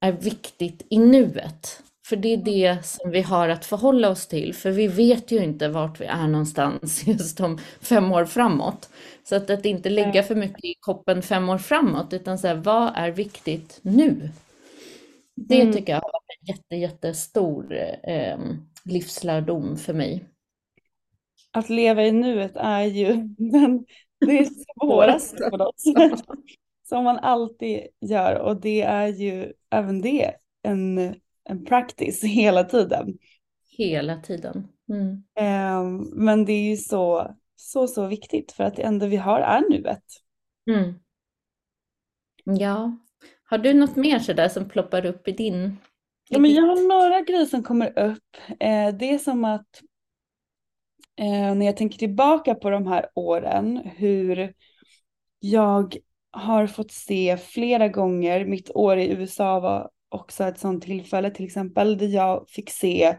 är 0.00 0.12
viktigt 0.12 0.86
i 0.90 0.98
nuet. 0.98 1.82
För 2.08 2.16
det 2.16 2.28
är 2.34 2.38
det 2.38 2.86
som 2.86 3.12
vi 3.12 3.22
har 3.22 3.50
att 3.50 3.66
förhålla 3.66 4.10
oss 4.10 4.28
till, 4.28 4.54
för 4.54 4.72
vi 4.72 4.88
vet 4.88 5.32
ju 5.32 5.44
inte 5.44 5.68
vart 5.68 6.00
vi 6.02 6.06
är 6.06 6.28
någonstans 6.28 7.06
just 7.08 7.40
om 7.40 7.58
fem 7.82 8.12
år 8.12 8.26
framåt. 8.26 8.90
Så 9.24 9.36
att, 9.36 9.50
att 9.50 9.66
inte 9.66 9.90
lägga 9.90 10.24
för 10.24 10.36
mycket 10.36 10.64
i 10.64 10.74
koppen 10.80 11.22
fem 11.22 11.50
år 11.50 11.58
framåt, 11.58 12.14
utan 12.14 12.38
så 12.40 12.48
här, 12.48 12.56
vad 12.56 12.92
är 12.96 13.12
viktigt 13.12 13.80
nu? 13.82 14.30
Det 15.36 15.62
Mm. 15.62 15.72
tycker 15.72 15.92
jag 15.92 16.00
har 16.00 16.12
varit 16.12 16.38
en 16.40 16.46
jätte, 16.46 16.76
jättestor 16.76 17.72
eh, 18.02 18.38
livslärdom 18.84 19.76
för 19.78 19.94
mig. 19.94 20.24
Att 21.58 21.68
leva 21.68 22.04
i 22.04 22.12
nuet 22.12 22.56
är 22.56 22.82
ju 22.82 23.12
den, 23.38 23.84
det 24.20 24.38
är 24.38 24.44
svåraste 24.44 25.50
något 25.50 25.80
sätt. 25.96 26.24
Som 26.88 27.04
man 27.04 27.18
alltid 27.18 27.80
gör 28.00 28.34
och 28.34 28.60
det 28.60 28.82
är 28.82 29.06
ju 29.06 29.52
även 29.70 30.00
det 30.00 30.32
en, 30.62 31.14
en 31.44 31.64
practice 31.64 32.24
hela 32.24 32.64
tiden. 32.64 33.18
Hela 33.78 34.16
tiden. 34.16 34.68
Mm. 34.88 35.24
Eh, 35.38 36.06
men 36.12 36.44
det 36.44 36.52
är 36.52 36.70
ju 36.70 36.76
så, 36.76 37.34
så, 37.56 37.86
så 37.86 38.06
viktigt 38.06 38.52
för 38.52 38.64
att 38.64 38.76
det 38.76 38.82
enda 38.82 39.06
vi 39.06 39.16
har 39.16 39.40
är 39.40 39.70
nuet. 39.70 40.04
Mm. 40.70 40.94
Ja. 42.44 42.98
Har 43.44 43.58
du 43.58 43.74
något 43.74 43.96
mer 43.96 44.18
sådär 44.18 44.48
som 44.48 44.68
ploppar 44.68 45.06
upp 45.06 45.28
i 45.28 45.32
din? 45.32 45.76
Ja, 46.28 46.38
men 46.38 46.54
jag 46.54 46.62
har 46.62 46.88
några 46.88 47.20
grejer 47.20 47.44
som 47.44 47.62
kommer 47.62 47.98
upp. 47.98 48.36
Eh, 48.60 48.94
det 48.94 49.14
är 49.14 49.18
som 49.18 49.44
att 49.44 49.82
eh, 51.18 51.54
när 51.54 51.66
jag 51.66 51.76
tänker 51.76 51.98
tillbaka 51.98 52.54
på 52.54 52.70
de 52.70 52.86
här 52.86 53.06
åren, 53.14 53.80
hur 53.96 54.52
jag 55.40 55.96
har 56.30 56.66
fått 56.66 56.92
se 56.92 57.36
flera 57.36 57.88
gånger, 57.88 58.44
mitt 58.44 58.70
år 58.70 58.98
i 58.98 59.08
USA 59.08 59.60
var 59.60 59.90
också 60.08 60.44
ett 60.44 60.58
sånt 60.58 60.84
tillfälle 60.84 61.30
till 61.30 61.44
exempel, 61.44 61.98
där 61.98 62.06
jag 62.06 62.48
fick 62.48 62.70
se, 62.70 63.16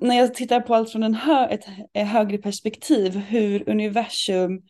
när 0.00 0.16
jag 0.16 0.34
tittar 0.34 0.60
på 0.60 0.74
allt 0.74 0.90
från 0.92 1.02
en 1.02 1.14
hö 1.14 1.46
ett 1.46 1.64
högre 1.94 2.38
perspektiv, 2.38 3.16
hur 3.16 3.68
universum 3.68 4.62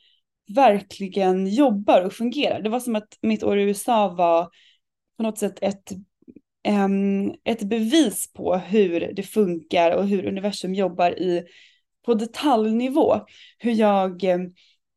verkligen 0.55 1.47
jobbar 1.47 2.03
och 2.03 2.13
fungerar. 2.13 2.63
Det 2.63 2.71
var 2.71 2.81
som 2.81 2.97
att 2.97 3.19
mitt 3.23 3.43
år 3.43 3.59
i 3.59 3.63
USA 3.63 4.09
var 4.09 4.49
på 5.17 5.23
något 5.23 5.39
sätt 5.39 5.59
ett 5.63 5.93
ett 7.45 7.63
bevis 7.63 8.33
på 8.33 8.57
hur 8.57 9.13
det 9.13 9.23
funkar 9.23 9.91
och 9.91 10.09
hur 10.09 10.27
universum 10.27 10.75
jobbar 10.75 11.11
i, 11.11 11.45
på 12.07 12.15
detaljnivå. 12.15 13.21
Hur 13.59 13.73
jag 13.73 14.25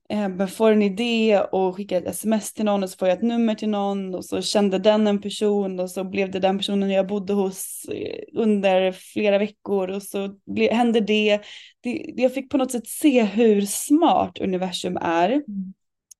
eh, 0.09 0.47
får 0.47 0.71
en 0.71 0.81
idé 0.81 1.41
och 1.51 1.75
skickar 1.75 1.97
ett 1.97 2.07
sms 2.07 2.53
till 2.53 2.65
någon 2.65 2.83
och 2.83 2.89
så 2.89 2.97
får 2.97 3.07
jag 3.07 3.17
ett 3.17 3.23
nummer 3.23 3.55
till 3.55 3.69
någon 3.69 4.15
och 4.15 4.25
så 4.25 4.41
kände 4.41 4.79
den 4.79 5.07
en 5.07 5.21
person 5.21 5.79
och 5.79 5.91
så 5.91 6.03
blev 6.03 6.31
det 6.31 6.39
den 6.39 6.57
personen 6.57 6.89
jag 6.89 7.07
bodde 7.07 7.33
hos 7.33 7.85
eh, 7.91 8.23
under 8.33 8.91
flera 8.91 9.37
veckor 9.37 9.89
och 9.89 10.03
så 10.03 10.35
ble, 10.45 10.73
hände 10.73 10.99
det. 10.99 11.41
det. 11.81 12.13
Jag 12.15 12.33
fick 12.33 12.49
på 12.49 12.57
något 12.57 12.71
sätt 12.71 12.87
se 12.87 13.23
hur 13.23 13.61
smart 13.61 14.39
universum 14.39 14.97
är. 14.97 15.43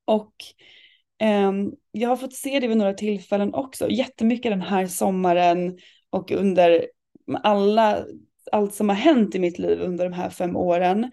Och 0.05 0.33
Ehm, 0.43 0.80
Ehm, 1.21 1.71
jag 1.91 2.09
har 2.09 2.15
fått 2.15 2.33
se 2.33 2.59
det 2.59 2.67
vid 2.67 2.77
några 2.77 2.93
tillfällen 2.93 3.53
också, 3.53 3.89
jättemycket 3.89 4.51
den 4.51 4.61
här 4.61 4.87
sommaren 4.87 5.77
och 6.09 6.31
under 6.31 6.87
alla, 7.43 8.05
allt 8.51 8.73
som 8.75 8.89
har 8.89 8.95
hänt 8.95 9.35
i 9.35 9.39
mitt 9.39 9.59
liv 9.59 9.81
under 9.81 10.03
de 10.03 10.13
här 10.13 10.29
fem 10.29 10.55
åren. 10.55 11.11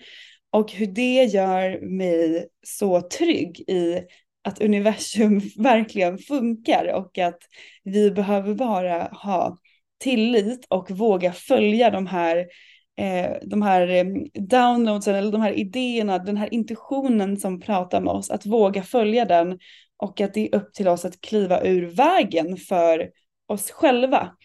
Och 0.51 0.73
hur 0.73 0.87
det 0.87 1.25
gör 1.25 1.81
mig 1.81 2.49
så 2.67 3.01
trygg 3.01 3.61
i 3.61 4.01
att 4.45 4.61
universum 4.61 5.41
verkligen 5.57 6.19
funkar 6.19 6.93
och 6.95 7.19
att 7.19 7.39
vi 7.85 8.11
behöver 8.11 8.55
bara 8.55 9.03
ha 9.03 9.59
tillit 9.99 10.67
och 10.69 10.91
våga 10.91 11.33
följa 11.33 11.91
de 11.91 12.07
här 12.07 12.47
eh, 12.99 13.31
de 13.43 13.63
här 13.63 13.89
ehm, 13.89 14.27
downloadsen 14.35 15.15
eller 15.15 15.33
de 15.33 15.41
här 15.41 15.53
idéerna, 15.53 16.19
den 16.19 16.37
här 16.37 16.55
intuitionen 16.55 17.37
som 17.37 17.61
pratar 17.61 18.01
med 18.01 18.13
oss, 18.13 18.31
att 18.31 18.47
våga 18.47 18.83
följa 18.83 19.25
den 19.25 19.59
och 19.99 20.21
att 20.21 20.35
det 20.35 20.49
är 20.49 20.55
upp 20.55 20.75
till 20.75 20.89
oss 20.89 21.05
att 21.05 21.21
kliva 21.21 21.63
ur 21.63 21.87
vägen 21.87 22.57
för 22.57 23.11
oss 23.47 23.71
själva. 23.71 24.37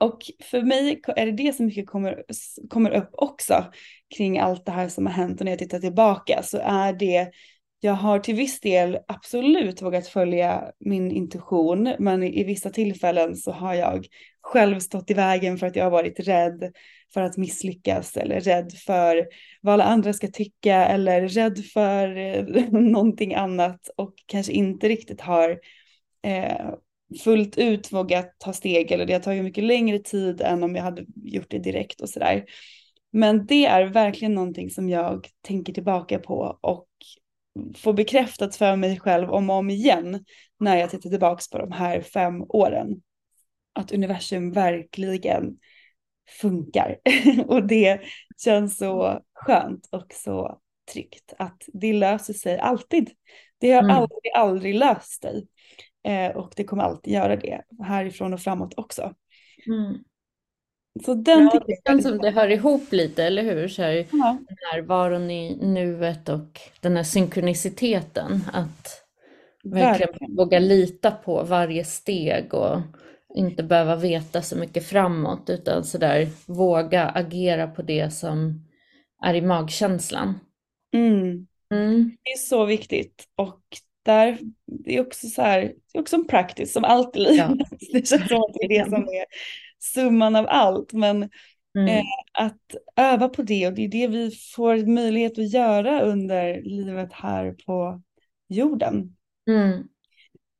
Och 0.00 0.18
för 0.42 0.62
mig 0.62 1.00
är 1.06 1.26
det 1.26 1.32
det 1.32 1.52
som 1.52 1.66
mycket 1.66 1.86
kommer, 1.86 2.24
kommer 2.68 2.90
upp 2.90 3.10
också 3.12 3.64
kring 4.16 4.38
allt 4.38 4.66
det 4.66 4.72
här 4.72 4.88
som 4.88 5.06
har 5.06 5.12
hänt 5.12 5.40
och 5.40 5.44
när 5.44 5.52
jag 5.52 5.58
tittar 5.58 5.78
tillbaka 5.78 6.42
så 6.42 6.58
är 6.58 6.92
det 6.92 7.30
jag 7.80 7.92
har 7.92 8.18
till 8.18 8.34
viss 8.34 8.60
del 8.60 8.98
absolut 9.08 9.82
vågat 9.82 10.08
följa 10.08 10.70
min 10.80 11.10
intuition 11.10 11.94
men 11.98 12.22
i, 12.22 12.40
i 12.40 12.44
vissa 12.44 12.70
tillfällen 12.70 13.36
så 13.36 13.52
har 13.52 13.74
jag 13.74 14.06
själv 14.40 14.80
stått 14.80 15.10
i 15.10 15.14
vägen 15.14 15.58
för 15.58 15.66
att 15.66 15.76
jag 15.76 15.84
har 15.84 15.90
varit 15.90 16.20
rädd 16.20 16.72
för 17.14 17.20
att 17.20 17.36
misslyckas 17.36 18.16
eller 18.16 18.40
rädd 18.40 18.72
för 18.72 19.26
vad 19.66 19.72
alla 19.72 19.84
andra 19.84 20.12
ska 20.12 20.28
tycka 20.28 20.74
eller 20.86 21.28
rädd 21.28 21.64
för 21.64 22.16
eh, 22.16 22.44
någonting 22.70 23.34
annat 23.34 23.90
och 23.96 24.14
kanske 24.26 24.52
inte 24.52 24.88
riktigt 24.88 25.20
har 25.20 25.60
eh, 26.22 26.70
fullt 27.24 27.58
ut 27.58 27.92
vågat 27.92 28.34
ta 28.38 28.52
steg 28.52 28.92
eller 28.92 29.06
det 29.06 29.12
har 29.12 29.20
tagit 29.20 29.44
mycket 29.44 29.64
längre 29.64 29.98
tid 29.98 30.40
än 30.40 30.62
om 30.62 30.76
jag 30.76 30.82
hade 30.82 31.04
gjort 31.24 31.50
det 31.50 31.58
direkt 31.58 32.00
och 32.00 32.08
sådär. 32.08 32.44
Men 33.12 33.46
det 33.46 33.66
är 33.66 33.86
verkligen 33.86 34.34
någonting 34.34 34.70
som 34.70 34.88
jag 34.88 35.28
tänker 35.42 35.72
tillbaka 35.72 36.18
på 36.18 36.58
och 36.60 36.88
får 37.76 37.92
bekräftat 37.92 38.56
för 38.56 38.76
mig 38.76 39.00
själv 39.00 39.30
om 39.30 39.50
och 39.50 39.56
om 39.56 39.70
igen 39.70 40.24
när 40.60 40.76
jag 40.76 40.90
tittar 40.90 41.10
tillbaka 41.10 41.42
på 41.52 41.58
de 41.58 41.72
här 41.72 42.00
fem 42.00 42.42
åren. 42.48 42.88
Att 43.72 43.92
universum 43.92 44.52
verkligen 44.52 45.58
funkar 46.40 46.96
och 47.46 47.66
det 47.66 48.00
känns 48.44 48.78
så 48.78 49.20
skönt 49.34 49.88
och 49.92 50.12
så 50.12 50.58
tryggt 50.92 51.34
att 51.38 51.62
det 51.66 51.92
löser 51.92 52.34
sig 52.34 52.58
alltid. 52.58 53.10
Det 53.58 53.72
har 53.72 53.82
mm. 53.82 53.96
aldrig, 53.96 54.32
aldrig 54.34 54.74
löst 54.74 55.22
sig 55.22 55.46
eh, 56.04 56.36
och 56.36 56.52
det 56.56 56.64
kommer 56.64 56.82
alltid 56.82 57.12
göra 57.12 57.36
det 57.36 57.62
härifrån 57.84 58.34
och 58.34 58.40
framåt 58.40 58.74
också. 58.76 59.14
Mm. 59.66 59.98
Så 61.04 61.14
den 61.14 61.50
ja, 61.52 61.62
det 61.66 61.76
känns 61.86 62.02
som 62.02 62.18
det 62.18 62.30
hör 62.30 62.48
ihop 62.48 62.92
lite, 62.92 63.24
eller 63.24 63.42
hur? 63.42 63.68
Så 63.68 63.82
här, 63.82 64.06
ja. 64.12 64.38
Närvaron 64.72 65.30
i 65.30 65.56
nuet 65.56 66.28
och 66.28 66.60
den 66.80 66.96
här 66.96 67.02
synkroniciteten. 67.02 68.44
Att 68.52 69.06
verkligen, 69.64 70.08
verkligen 70.10 70.36
våga 70.36 70.58
lita 70.58 71.10
på 71.10 71.42
varje 71.42 71.84
steg 71.84 72.54
och 72.54 72.80
inte 73.36 73.62
behöva 73.62 73.96
veta 73.96 74.42
så 74.42 74.56
mycket 74.56 74.86
framåt 74.86 75.50
utan 75.50 75.84
sådär 75.84 76.28
våga 76.46 77.04
agera 77.04 77.66
på 77.66 77.82
det 77.82 78.10
som 78.10 78.66
är 79.24 79.34
i 79.34 79.42
magkänslan. 79.42 80.38
Mm. 80.94 81.46
Mm. 81.74 82.16
Det 82.22 82.30
är 82.30 82.38
så 82.38 82.64
viktigt 82.64 83.24
och 83.36 83.60
där, 84.04 84.38
det 84.84 84.96
är 84.96 85.00
också 85.00 85.26
så 85.26 85.42
här, 85.42 85.60
det 85.60 85.98
är 85.98 86.00
också 86.00 86.16
en 86.16 86.26
practice 86.26 86.72
som 86.72 86.84
allt 86.84 87.16
i 87.16 87.20
livet. 87.20 87.36
Ja. 87.36 87.66
Det 87.92 88.08
känns 88.08 88.28
som 88.28 88.36
att 88.36 88.54
det 88.54 88.64
är 88.64 88.68
det 88.68 88.90
som 88.90 89.02
är 89.02 89.24
summan 89.78 90.36
av 90.36 90.46
allt. 90.48 90.92
Men 90.92 91.30
mm. 91.78 91.88
eh, 91.88 92.04
att 92.32 92.74
öva 92.96 93.28
på 93.28 93.42
det 93.42 93.66
och 93.66 93.72
det 93.72 93.84
är 93.84 93.88
det 93.88 94.08
vi 94.08 94.30
får 94.30 94.86
möjlighet 94.86 95.38
att 95.38 95.52
göra 95.52 96.00
under 96.00 96.62
livet 96.62 97.12
här 97.12 97.56
på 97.66 98.02
jorden. 98.48 99.16
Mm. 99.50 99.88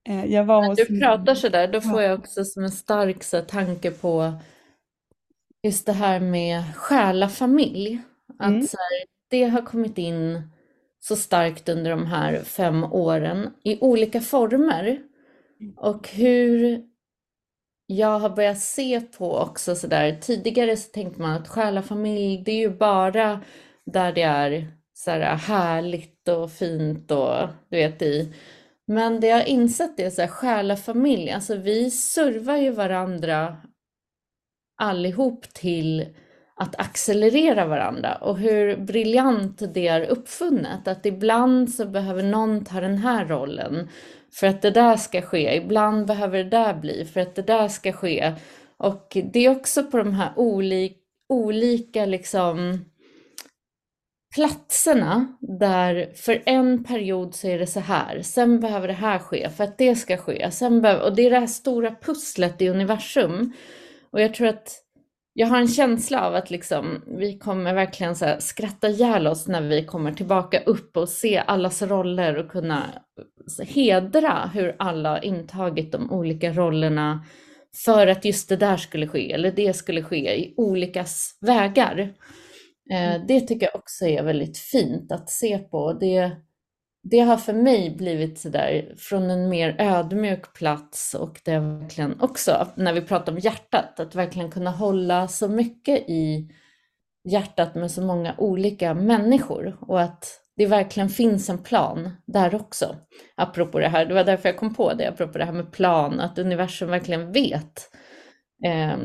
Eh, 0.07 0.25
jag 0.25 0.45
var 0.45 0.62
När 0.62 0.75
du 0.75 1.01
pratar 1.01 1.35
sådär, 1.35 1.69
då 1.69 1.81
får 1.81 2.03
jag 2.03 2.19
också 2.19 2.45
som 2.45 2.64
en 2.64 2.71
stark 2.71 3.25
så, 3.25 3.40
tanke 3.40 3.90
på 3.90 4.33
just 5.62 5.87
det 5.87 5.92
här 5.92 6.21
med 6.21 6.77
själafamilj. 6.77 8.01
Att 8.38 8.49
mm. 8.49 8.66
så 8.66 8.77
här, 8.77 9.05
det 9.31 9.45
har 9.45 9.62
kommit 9.62 9.99
in 9.99 10.42
så 11.01 11.16
starkt 11.16 11.69
under 11.69 11.90
de 11.90 12.07
här 12.07 12.38
fem 12.38 12.85
åren 12.85 13.51
i 13.64 13.81
olika 13.81 14.21
former. 14.21 14.99
Och 15.77 16.09
hur 16.09 16.83
jag 17.87 18.19
har 18.19 18.31
börjat 18.31 18.61
se 18.61 19.01
på 19.01 19.38
också 19.38 19.75
sådär, 19.75 20.19
tidigare 20.21 20.77
så 20.77 20.90
tänkte 20.92 21.23
man 21.23 21.33
att 21.33 21.49
själafamilj, 21.49 22.42
det 22.45 22.53
är 22.53 22.61
ju 22.61 22.71
bara 22.71 23.40
där 23.87 24.12
det 24.12 24.23
är 24.23 24.66
så 24.95 25.11
här 25.11 25.37
härligt 25.37 26.29
och 26.29 26.53
fint 26.53 27.11
och 27.11 27.49
du 27.69 27.77
vet 27.77 28.03
i. 28.03 28.35
Men 28.87 29.20
det 29.20 29.27
jag 29.27 29.37
har 29.37 29.44
insett 29.44 30.01
är 30.01 30.11
så 30.11 30.20
här, 30.20 30.29
själafamilj, 30.29 31.31
alltså 31.31 31.57
vi 31.57 31.90
servar 31.90 32.57
ju 32.57 32.70
varandra 32.70 33.57
allihop 34.83 35.42
till 35.55 36.07
att 36.57 36.81
accelerera 36.81 37.66
varandra 37.66 38.14
och 38.14 38.38
hur 38.38 38.77
briljant 38.77 39.75
det 39.75 39.88
är 39.88 40.07
uppfunnet. 40.07 40.88
Att 40.88 41.07
ibland 41.07 41.70
så 41.70 41.87
behöver 41.87 42.22
någon 42.22 42.64
ta 42.64 42.81
den 42.81 42.99
här 42.99 43.25
rollen 43.25 43.88
för 44.33 44.46
att 44.46 44.62
det 44.62 44.70
där 44.70 44.96
ska 44.96 45.22
ske. 45.22 45.57
Ibland 45.57 46.07
behöver 46.07 46.44
det 46.44 46.51
där 46.51 46.75
bli 46.75 47.05
för 47.05 47.20
att 47.20 47.35
det 47.35 47.42
där 47.42 47.68
ska 47.68 47.92
ske. 47.92 48.35
Och 48.77 49.16
det 49.33 49.46
är 49.46 49.51
också 49.51 49.85
på 49.85 49.99
de 49.99 50.12
här 50.12 50.33
olika, 50.37 50.96
olika 51.29 52.07
liksom 52.07 52.85
platserna 54.37 55.37
där 55.40 56.12
för 56.14 56.42
en 56.46 56.85
period 56.85 57.35
så 57.35 57.49
är 57.49 57.59
det 57.59 57.66
så 57.66 57.81
här, 57.81 58.22
sen 58.22 58.61
behöver 58.61 58.88
det 58.88 58.94
här 58.94 59.18
ske 59.18 59.51
för 59.51 59.64
att 59.64 59.79
det 59.79 59.94
ska 59.94 60.16
ske. 60.16 60.51
Sen 60.51 60.83
behöver, 60.83 61.05
och 61.05 61.16
det 61.16 61.27
är 61.27 61.31
det 61.31 61.40
här 61.40 61.46
stora 61.46 61.94
pusslet 62.03 62.62
i 62.62 62.68
universum. 62.68 63.53
Och 64.11 64.20
jag 64.20 64.35
tror 64.35 64.49
att 64.49 64.83
jag 65.33 65.46
har 65.46 65.59
en 65.59 65.68
känsla 65.68 66.27
av 66.27 66.35
att 66.35 66.51
liksom, 66.51 67.03
vi 67.07 67.38
kommer 67.38 67.75
verkligen 67.75 68.16
så 68.16 68.37
skratta 68.38 68.88
ihjäl 68.88 69.27
oss 69.27 69.49
när 69.49 69.61
vi 69.61 69.85
kommer 69.85 70.12
tillbaka 70.12 70.61
upp 70.61 70.96
och 70.96 71.09
se 71.09 71.42
allas 71.46 71.83
roller 71.83 72.37
och 72.37 72.51
kunna 72.51 72.83
hedra 73.68 74.51
hur 74.55 74.77
alla 74.79 75.22
intagit 75.22 75.92
de 75.92 76.12
olika 76.12 76.53
rollerna 76.53 77.25
för 77.85 78.07
att 78.07 78.25
just 78.25 78.49
det 78.49 78.57
där 78.57 78.77
skulle 78.77 79.09
ske 79.09 79.33
eller 79.33 79.53
det 79.53 79.77
skulle 79.77 80.03
ske 80.03 80.37
i 80.37 80.55
olika 80.57 81.05
vägar. 81.40 82.14
Eh, 82.90 83.14
mm. 83.14 83.27
Det 83.27 83.40
tycker 83.40 83.66
jag 83.66 83.77
också 83.77 84.07
är 84.07 84.22
väldigt 84.22 84.59
fint 84.59 85.12
att 85.12 85.31
se 85.31 85.59
på. 85.59 85.92
Det, 85.92 86.31
det 87.03 87.20
har 87.20 87.37
för 87.37 87.53
mig 87.53 87.96
blivit 87.96 88.38
sådär 88.38 88.94
från 88.99 89.31
en 89.31 89.49
mer 89.49 89.77
ödmjuk 89.79 90.55
plats 90.55 91.14
och 91.14 91.40
det 91.44 91.59
verkligen 91.59 92.20
också, 92.20 92.66
när 92.75 92.92
vi 92.92 93.01
pratar 93.01 93.33
om 93.33 93.38
hjärtat, 93.38 94.01
att 94.01 94.14
verkligen 94.14 94.51
kunna 94.51 94.70
hålla 94.70 95.29
så 95.29 95.49
mycket 95.49 96.09
i 96.09 96.51
hjärtat 97.29 97.75
med 97.75 97.90
så 97.90 98.03
många 98.03 98.35
olika 98.38 98.94
människor 98.94 99.77
och 99.81 100.01
att 100.01 100.40
det 100.57 100.66
verkligen 100.66 101.09
finns 101.09 101.51
en 101.51 101.59
plan 101.59 102.11
där 102.27 102.55
också. 102.55 102.96
Apropå 103.35 103.79
det 103.79 103.88
här, 103.88 104.07
det 104.07 104.14
var 104.14 104.25
därför 104.25 104.49
jag 104.49 104.59
kom 104.59 104.75
på 104.75 104.94
det, 104.94 105.09
apropå 105.09 105.38
det 105.38 105.44
här 105.44 105.53
med 105.53 105.72
plan, 105.72 106.20
att 106.20 106.38
universum 106.38 106.90
verkligen 106.90 107.33
vet 107.33 107.90
eh, 108.64 108.96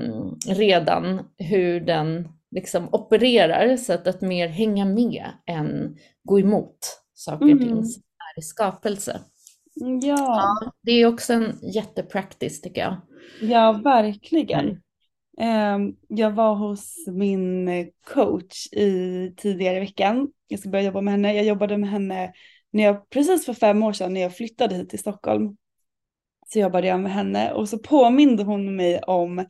redan 0.48 1.22
hur 1.38 1.82
den 1.82 2.28
liksom 2.52 2.90
opererar 2.92 3.78
att, 4.08 4.22
mer 4.22 4.48
hänga 4.48 4.86
med 4.86 5.26
än 5.46 5.98
gå 6.24 6.40
emot 6.40 6.78
saker 7.14 7.54
och 7.54 7.60
ting 7.60 7.72
mm. 7.72 7.86
som 7.86 8.04
är 8.36 8.40
i 8.40 8.42
skapelse. 8.42 9.22
Ja. 9.74 10.00
ja. 10.02 10.72
Det 10.82 10.92
är 10.92 11.06
också 11.06 11.34
en 11.34 11.60
jättepractice 11.74 12.62
tycker 12.62 12.82
jag. 12.82 12.98
Ja, 13.42 13.72
verkligen. 13.84 14.82
Mm. 15.38 15.96
Jag 16.08 16.32
var 16.32 16.56
hos 16.56 16.96
min 17.08 17.70
coach 18.14 18.68
i 18.72 19.34
tidigare 19.38 19.78
i 19.78 19.80
veckan. 19.80 20.32
Jag 20.48 20.60
ska 20.60 20.70
börja 20.70 20.86
jobba 20.86 21.02
med 21.02 21.12
henne. 21.12 21.36
Jag 21.36 21.46
jobbade 21.46 21.78
med 21.78 21.90
henne 21.90 22.34
när 22.72 22.84
jag, 22.84 23.10
precis 23.10 23.46
för 23.46 23.54
fem 23.54 23.84
år 23.84 23.94
sedan 23.94 24.14
när 24.14 24.22
jag 24.22 24.36
flyttade 24.36 24.76
hit 24.76 24.90
till 24.90 25.00
Stockholm. 25.00 25.58
Så 26.48 26.60
jobbade 26.60 26.88
jag 26.88 27.00
med 27.00 27.12
henne 27.12 27.52
och 27.52 27.70
så 27.70 27.78
påminde 27.78 28.44
hon 28.44 28.76
mig 28.76 29.00
om 29.00 29.46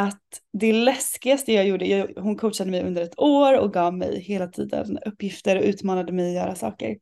att 0.00 0.40
det 0.52 0.72
läskigaste 0.72 1.52
jag 1.52 1.66
gjorde, 1.66 1.86
jag, 1.86 2.08
hon 2.16 2.36
coachade 2.36 2.70
mig 2.70 2.82
under 2.82 3.02
ett 3.02 3.18
år 3.18 3.58
och 3.58 3.72
gav 3.72 3.94
mig 3.94 4.20
hela 4.20 4.46
tiden 4.46 4.98
uppgifter 5.06 5.56
och 5.56 5.62
utmanade 5.62 6.12
mig 6.12 6.28
att 6.28 6.44
göra 6.44 6.54
saker. 6.54 6.96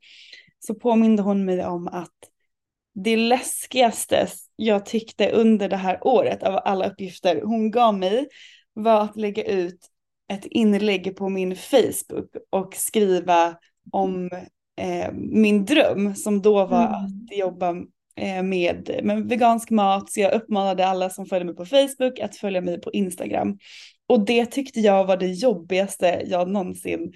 Så 0.58 0.74
påminde 0.74 1.22
hon 1.22 1.44
mig 1.44 1.66
om 1.66 1.88
att 1.88 2.16
det 2.94 3.16
läskigaste 3.16 4.26
jag 4.56 4.86
tyckte 4.86 5.30
under 5.30 5.68
det 5.68 5.76
här 5.76 6.06
året 6.06 6.42
av 6.42 6.60
alla 6.64 6.90
uppgifter 6.90 7.42
hon 7.44 7.70
gav 7.70 7.94
mig 7.98 8.28
var 8.72 9.00
att 9.00 9.16
lägga 9.16 9.44
ut 9.44 9.78
ett 10.32 10.46
inlägg 10.46 11.16
på 11.16 11.28
min 11.28 11.56
Facebook 11.56 12.30
och 12.50 12.74
skriva 12.74 13.56
om 13.92 14.30
eh, 14.80 15.12
min 15.12 15.64
dröm 15.64 16.14
som 16.14 16.42
då 16.42 16.66
var 16.66 16.86
mm. 16.86 16.92
att 16.92 17.38
jobba 17.38 17.74
Eh, 18.18 18.42
med, 18.42 19.00
med 19.02 19.28
vegansk 19.28 19.70
mat 19.70 20.12
så 20.12 20.20
jag 20.20 20.34
uppmanade 20.34 20.86
alla 20.86 21.10
som 21.10 21.26
följer 21.26 21.46
mig 21.46 21.54
på 21.54 21.66
Facebook 21.66 22.20
att 22.20 22.36
följa 22.36 22.60
mig 22.60 22.80
på 22.80 22.92
Instagram. 22.92 23.58
Och 24.06 24.24
det 24.26 24.46
tyckte 24.46 24.80
jag 24.80 25.04
var 25.04 25.16
det 25.16 25.26
jobbigaste 25.26 26.22
jag 26.26 26.48
någonsin 26.48 27.12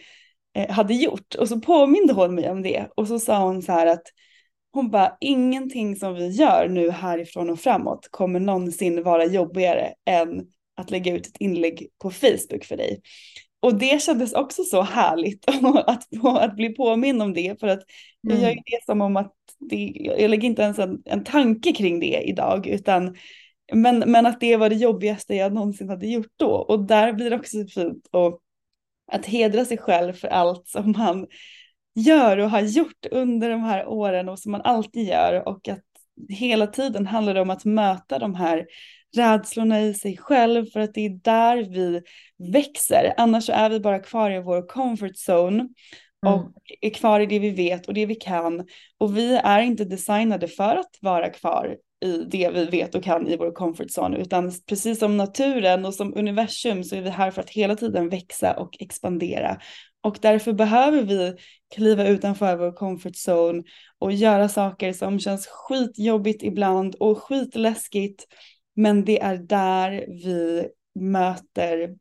eh, 0.57 0.71
hade 0.71 0.95
gjort. 0.95 1.35
Och 1.35 1.49
så 1.49 1.61
påminde 1.61 2.13
hon 2.13 2.35
mig 2.35 2.51
om 2.51 2.63
det 2.63 2.87
och 2.97 3.09
så 3.09 3.19
sa 3.19 3.45
hon 3.45 3.63
så 3.63 3.73
här 3.73 3.87
att 3.87 4.03
hon 4.73 4.91
bara 4.91 5.17
ingenting 5.21 5.97
som 5.97 6.15
vi 6.15 6.29
gör 6.29 6.69
nu 6.69 6.91
härifrån 6.91 7.51
och 7.51 7.61
framåt 7.61 8.09
kommer 8.11 8.41
någonsin 8.41 9.03
vara 9.03 9.25
jobbigare 9.25 9.93
än 10.07 10.47
att 10.77 10.91
lägga 10.91 11.15
ut 11.15 11.27
ett 11.27 11.37
inlägg 11.39 11.89
på 12.03 12.11
Facebook 12.11 12.65
för 12.65 12.77
dig. 12.77 13.01
Och 13.63 13.75
det 13.75 14.03
kändes 14.03 14.33
också 14.33 14.65
så 14.65 14.83
härligt 14.83 15.45
att, 15.87 16.07
att 16.25 16.57
bli 16.57 16.69
påminn 16.69 17.21
om 17.21 17.35
det 17.35 17.61
för 17.61 17.67
att 17.67 17.83
jag 18.21 18.39
gör 18.39 18.51
mm. 18.51 18.63
det 18.67 18.85
som 18.87 19.01
om 19.01 19.17
att 19.17 19.35
det, 19.59 19.93
jag 19.95 20.31
lägger 20.31 20.49
inte 20.49 20.63
ens 20.63 20.79
en, 20.79 21.03
en 21.05 21.25
tanke 21.25 21.73
kring 21.73 22.01
det 22.01 22.23
idag 22.25 22.67
utan 22.67 23.17
men, 23.73 23.99
men 23.99 24.27
att 24.27 24.41
det 24.41 24.57
var 24.57 24.69
det 24.69 24.75
jobbigaste 24.75 25.35
jag 25.35 25.53
någonsin 25.53 25.89
hade 25.89 26.07
gjort 26.07 26.33
då 26.37 26.51
och 26.51 26.81
där 26.81 27.13
blir 27.13 27.31
det 27.31 27.37
också 27.37 27.67
fint 27.67 28.09
och 28.11 28.41
att 29.13 29.27
hedra 29.27 29.65
sig 29.65 29.79
själv 29.79 30.13
för 30.13 30.29
allt 30.29 30.69
som 30.69 30.95
man 30.99 31.27
gör 31.95 32.39
och 32.39 32.51
har 32.51 32.61
gjort 32.61 33.07
under 33.11 33.51
de 33.51 33.61
här 33.61 33.87
åren 33.87 34.29
och 34.29 34.39
som 34.39 34.53
man 34.53 34.63
alltid 34.63 35.09
gör 35.09 35.49
och 35.49 35.69
att 35.69 35.85
hela 36.29 36.67
tiden 36.67 37.07
handlar 37.07 37.35
det 37.35 37.41
om 37.41 37.51
att 37.51 37.65
möta 37.65 38.19
de 38.19 38.35
här 38.35 38.67
rädslorna 39.17 39.81
i 39.81 39.95
sig 39.95 40.17
själv 40.17 40.67
för 40.67 40.81
att 40.81 40.95
det 40.95 41.07
är 41.07 41.21
där 41.23 41.57
vi 41.57 42.03
växer. 42.53 43.15
Annars 43.17 43.45
så 43.45 43.53
är 43.53 43.71
vi 43.71 43.81
bara 43.81 43.99
kvar 43.99 44.31
i 44.31 44.43
vår 44.43 44.69
comfort 44.69 45.17
zone 45.29 45.69
och 46.27 46.41
mm. 46.41 46.53
är 46.81 46.91
kvar 46.91 47.21
i 47.21 47.27
det 47.27 47.39
vi 47.39 47.51
vet 47.51 47.89
och 47.89 47.95
det 47.95 48.07
vi 48.07 48.15
kan. 48.15 48.67
Och 48.99 49.17
vi 49.17 49.37
är 49.45 49.61
inte 49.61 49.85
designade 49.85 50.49
för 50.49 50.77
att 50.77 50.99
vara 51.01 51.31
kvar 51.31 51.77
i 52.05 52.25
det 52.31 52.51
vi 52.51 52.65
vet 52.65 52.95
och 52.95 53.05
kan 53.05 53.29
i 53.29 53.37
vår 53.37 53.53
comfort 53.53 53.91
zone 53.99 54.17
utan 54.17 54.53
precis 54.67 54.99
som 54.99 55.17
naturen 55.17 55.85
och 55.85 55.95
som 55.95 56.17
universum 56.17 56.85
så 56.85 56.97
är 56.97 57.03
vi 57.03 57.11
här 57.11 57.31
för 57.31 57.41
att 57.41 57.51
hela 57.51 57.77
tiden 57.77 58.09
växa 58.09 58.53
och 58.53 58.77
expandera. 58.81 59.59
Och 60.03 60.19
därför 60.21 60.53
behöver 60.53 61.03
vi 61.03 61.35
kliva 61.75 62.07
utanför 62.07 62.57
vår 62.57 62.73
comfort 62.73 63.17
zone 63.29 63.63
och 63.99 64.13
göra 64.13 64.49
saker 64.49 64.93
som 64.93 65.19
känns 65.19 65.47
skitjobbigt 65.47 66.43
ibland 66.43 66.95
och 66.95 67.23
skitläskigt. 67.23 68.25
Men 68.75 69.05
det 69.05 69.23
är 69.23 69.37
där 69.37 70.07
vi 70.09 70.69
möter 70.95 71.97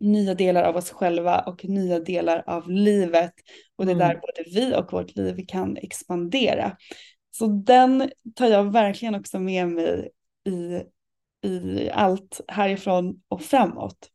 nya 0.00 0.34
delar 0.34 0.62
av 0.62 0.76
oss 0.76 0.90
själva 0.90 1.40
och 1.40 1.64
nya 1.64 2.00
delar 2.00 2.44
av 2.46 2.70
livet. 2.70 3.32
Och 3.76 3.86
det 3.86 3.92
är 3.92 3.96
där 3.96 4.10
mm. 4.10 4.20
både 4.20 4.50
vi 4.54 4.76
och 4.76 4.92
vårt 4.92 5.16
liv 5.16 5.44
kan 5.48 5.76
expandera. 5.76 6.76
Så 7.30 7.46
den 7.46 8.10
tar 8.34 8.46
jag 8.46 8.72
verkligen 8.72 9.14
också 9.14 9.38
med 9.38 9.68
mig 9.68 10.10
i, 10.44 10.82
i 11.48 11.90
allt 11.90 12.40
härifrån 12.48 13.22
och 13.28 13.42
framåt. 13.42 14.10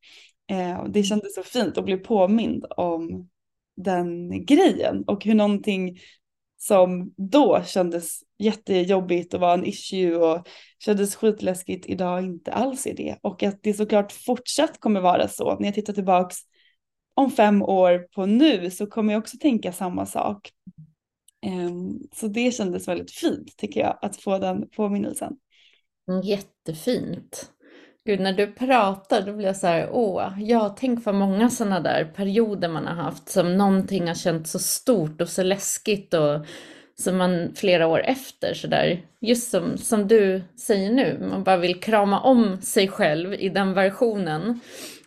Eh, 0.52 0.86
det 0.86 1.04
kändes 1.04 1.36
så 1.36 1.44
fint 1.44 1.78
att 1.78 1.86
bli 1.86 1.98
påmind 1.98 2.66
om 2.70 3.30
den 3.76 4.46
grejen 4.46 5.04
och 5.08 5.26
hur 5.26 5.36
någonting 5.36 6.00
som 6.58 7.14
då 7.18 7.64
kändes 7.66 8.20
jättejobbigt 8.40 9.34
och 9.34 9.40
var 9.40 9.54
en 9.54 9.66
issue 9.66 10.16
och 10.16 10.48
kändes 10.80 11.16
skitläskigt 11.16 11.86
idag 11.86 12.24
inte 12.24 12.52
alls 12.52 12.88
är 12.88 12.94
det. 12.94 13.18
Och 13.22 13.44
att 13.44 13.64
det 13.64 13.74
såklart 13.74 14.12
fortsatt 14.12 14.80
kommer 14.80 15.02
vara 15.02 15.28
så. 15.28 15.60
När 15.60 15.66
jag 15.66 15.76
tittar 15.76 15.94
tillbaks 15.94 16.38
om 17.14 17.32
fem 17.32 17.62
år 17.62 18.00
på 18.00 18.26
nu 18.26 18.72
så 18.72 18.88
kommer 18.88 19.14
jag 19.14 19.20
också 19.20 19.38
tänka 19.38 19.72
samma 19.72 20.06
sak. 20.06 20.52
Um, 21.46 22.00
så 22.16 22.28
det 22.28 22.52
kändes 22.52 22.88
väldigt 22.88 23.12
fint 23.12 23.58
tycker 23.58 23.80
jag 23.80 24.00
att 24.02 24.16
få 24.16 24.38
den 24.38 24.70
påminnelsen. 24.70 25.34
Mm, 26.10 26.22
jättefint. 26.22 27.52
Gud, 28.06 28.20
när 28.20 28.34
du 28.34 28.54
pratar 28.54 29.22
då 29.22 29.34
blir 29.34 29.46
jag 29.46 29.58
så 29.58 29.68
här, 29.68 29.90
åh, 29.92 30.34
ja, 30.40 30.76
tänk 30.80 31.06
vad 31.06 31.16
många 31.16 31.50
sådana 31.50 31.80
där 31.80 32.06
perioder 32.06 32.70
man 32.70 32.88
har 32.88 32.96
haft 32.96 33.30
som 33.30 33.58
någonting 33.58 34.08
har 34.08 34.16
känts 34.16 34.52
så 34.52 34.60
stort 34.60 35.22
och 35.22 35.30
så 35.30 35.44
läskigt 35.44 36.14
och 36.14 36.46
som 37.00 37.18
man 37.18 37.56
flera 37.56 37.88
år 37.88 38.00
efter 38.06 38.54
sådär, 38.54 39.02
just 39.22 39.52
som, 39.52 39.78
som 39.78 40.08
du 40.08 40.42
säger 40.56 40.92
nu, 40.92 41.28
man 41.30 41.44
bara 41.44 41.58
vill 41.58 41.80
krama 41.80 42.20
om 42.20 42.62
sig 42.62 42.88
själv 42.88 43.34
i 43.34 43.50
den 43.50 43.74
versionen, 43.74 44.60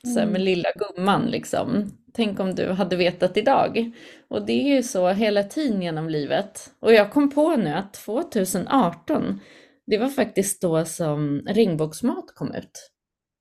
så 0.03 0.19
här, 0.19 0.27
med 0.27 0.41
mm. 0.41 0.43
lilla 0.43 0.69
gumman 0.75 1.27
liksom. 1.27 1.91
Tänk 2.15 2.41
om 2.41 2.55
du 2.55 2.69
hade 2.69 2.97
vetat 2.97 3.37
idag. 3.37 3.93
Och 4.29 4.47
det 4.47 4.53
är 4.53 4.77
ju 4.77 4.83
så 4.83 5.09
hela 5.09 5.43
tiden 5.43 5.83
genom 5.83 6.09
livet. 6.09 6.71
Och 6.81 6.93
jag 6.93 7.13
kom 7.13 7.31
på 7.31 7.57
nu 7.57 7.71
att 7.71 7.95
2018, 7.95 9.41
det 9.87 9.99
var 9.99 10.09
faktiskt 10.09 10.63
då 10.63 10.85
som 10.85 11.43
regnbågsmat 11.47 12.35
kom 12.35 12.55
ut. 12.55 12.91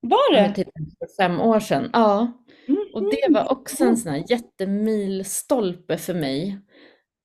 Var 0.01 0.33
det? 0.33 0.53
För 0.99 1.23
fem 1.23 1.41
år 1.41 1.59
sedan, 1.59 1.89
ja. 1.93 2.31
Och 2.93 3.03
det 3.03 3.27
var 3.29 3.51
också 3.51 3.83
en 3.83 3.97
sån 3.97 4.11
här 4.11 4.23
jättemilstolpe 4.29 5.97
för 5.97 6.13
mig. 6.13 6.59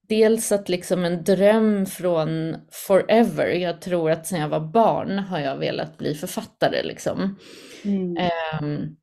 Dels 0.09 0.51
att 0.51 0.69
liksom 0.69 1.05
en 1.05 1.23
dröm 1.23 1.85
från 1.85 2.55
forever. 2.71 3.47
Jag 3.47 3.81
tror 3.81 4.11
att 4.11 4.27
sedan 4.27 4.39
jag 4.39 4.49
var 4.49 4.59
barn 4.59 5.19
har 5.19 5.39
jag 5.39 5.57
velat 5.57 5.97
bli 5.97 6.15
författare 6.15 6.83
liksom. 6.83 7.35
Mm. 7.85 8.17
Um, 8.61 8.97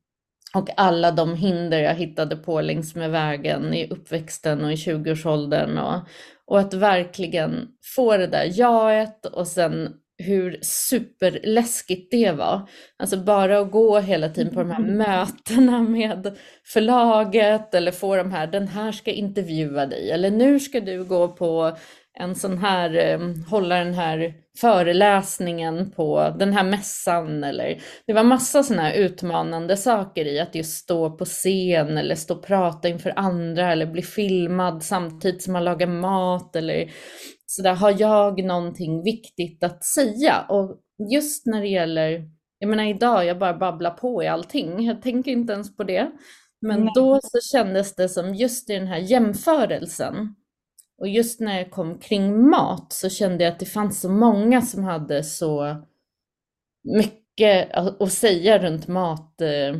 och 0.55 0.69
alla 0.77 1.11
de 1.11 1.35
hinder 1.35 1.79
jag 1.79 1.95
hittade 1.95 2.35
på 2.35 2.61
längs 2.61 2.95
med 2.95 3.11
vägen 3.11 3.73
i 3.73 3.87
uppväxten 3.89 4.65
och 4.65 4.71
i 4.71 4.75
20-årsåldern. 4.75 5.77
Och, 5.77 5.99
och 6.45 6.59
att 6.59 6.73
verkligen 6.73 7.67
få 7.95 8.17
det 8.17 8.27
där 8.27 8.59
jaet 8.59 9.25
och 9.25 9.47
sen 9.47 9.93
hur 10.17 10.59
superläskigt 10.61 12.11
det 12.11 12.31
var. 12.31 12.69
Alltså 12.97 13.17
bara 13.17 13.59
att 13.59 13.71
gå 13.71 13.99
hela 13.99 14.29
tiden 14.29 14.53
på 14.53 14.59
de 14.59 14.71
här 14.71 14.79
mm. 14.79 14.97
mötena 14.97 15.81
med 15.81 16.37
förlaget 16.63 17.73
eller 17.73 17.91
få 17.91 18.15
de 18.15 18.31
här, 18.31 18.47
den 18.47 18.67
här 18.67 18.91
ska 18.91 19.11
intervjua 19.11 19.85
dig 19.85 20.11
eller 20.11 20.31
nu 20.31 20.59
ska 20.59 20.79
du 20.79 21.03
gå 21.03 21.27
på 21.27 21.77
en 22.19 22.35
sån 22.35 22.57
här, 22.57 22.95
eh, 22.95 23.19
hålla 23.49 23.75
den 23.75 23.93
här 23.93 24.33
föreläsningen 24.57 25.91
på 25.91 26.35
den 26.39 26.53
här 26.53 26.63
mässan 26.63 27.43
eller 27.43 27.81
det 28.07 28.13
var 28.13 28.23
massa 28.23 28.63
sådana 28.63 28.83
här 28.83 28.93
utmanande 28.93 29.77
saker 29.77 30.25
i 30.25 30.39
att 30.39 30.55
just 30.55 30.77
stå 30.77 31.17
på 31.17 31.25
scen 31.25 31.97
eller 31.97 32.15
stå 32.15 32.33
och 32.33 32.45
prata 32.45 32.87
inför 32.89 33.13
andra 33.15 33.71
eller 33.71 33.85
bli 33.85 34.01
filmad 34.01 34.83
samtidigt 34.83 35.43
som 35.43 35.53
man 35.53 35.63
lagar 35.63 35.87
mat 35.87 36.55
eller 36.55 36.91
så 37.45 37.61
där 37.61 37.75
har 37.75 37.95
jag 37.99 38.43
någonting 38.43 39.03
viktigt 39.03 39.63
att 39.63 39.83
säga 39.83 40.45
och 40.49 40.79
just 41.11 41.45
när 41.45 41.61
det 41.61 41.67
gäller, 41.67 42.29
jag 42.59 42.69
menar 42.69 42.83
idag 42.83 43.25
jag 43.25 43.39
bara 43.39 43.57
babblar 43.57 43.91
på 43.91 44.23
i 44.23 44.27
allting, 44.27 44.85
jag 44.85 45.01
tänker 45.01 45.31
inte 45.31 45.53
ens 45.53 45.77
på 45.77 45.83
det. 45.83 46.11
Men 46.61 46.79
Nej. 46.79 46.91
då 46.95 47.19
så 47.23 47.39
kändes 47.51 47.95
det 47.95 48.09
som 48.09 48.35
just 48.35 48.69
i 48.69 48.73
den 48.73 48.87
här 48.87 48.97
jämförelsen 48.97 50.35
och 50.97 51.07
just 51.07 51.39
när 51.39 51.57
jag 51.57 51.71
kom 51.71 51.99
kring 51.99 52.49
mat 52.49 52.93
så 52.93 53.09
kände 53.09 53.43
jag 53.43 53.53
att 53.53 53.59
det 53.59 53.65
fanns 53.65 54.01
så 54.01 54.09
många 54.09 54.61
som 54.61 54.83
hade 54.83 55.23
så 55.23 55.83
mycket 56.83 57.71
att 58.01 58.11
säga 58.11 58.59
runt 58.59 58.87
matbiten 58.87 59.79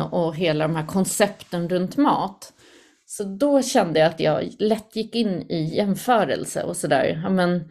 och 0.00 0.36
hela 0.36 0.68
de 0.68 0.76
här 0.76 0.86
koncepten 0.86 1.68
runt 1.68 1.96
mat. 1.96 2.52
Så 3.08 3.24
då 3.24 3.62
kände 3.62 4.00
jag 4.00 4.08
att 4.08 4.20
jag 4.20 4.50
lätt 4.58 4.96
gick 4.96 5.14
in 5.14 5.50
i 5.50 5.76
jämförelse 5.76 6.62
och 6.62 6.76
sådär, 6.76 7.20
ja 7.24 7.30
men 7.30 7.68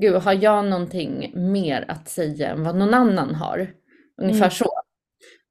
gud, 0.00 0.14
har 0.14 0.32
jag 0.42 0.64
någonting 0.64 1.32
mer 1.34 1.84
att 1.88 2.08
säga 2.08 2.50
än 2.50 2.64
vad 2.64 2.76
någon 2.76 2.94
annan 2.94 3.34
har? 3.34 3.70
Ungefär 4.22 4.40
mm. 4.40 4.50
så. 4.50 4.70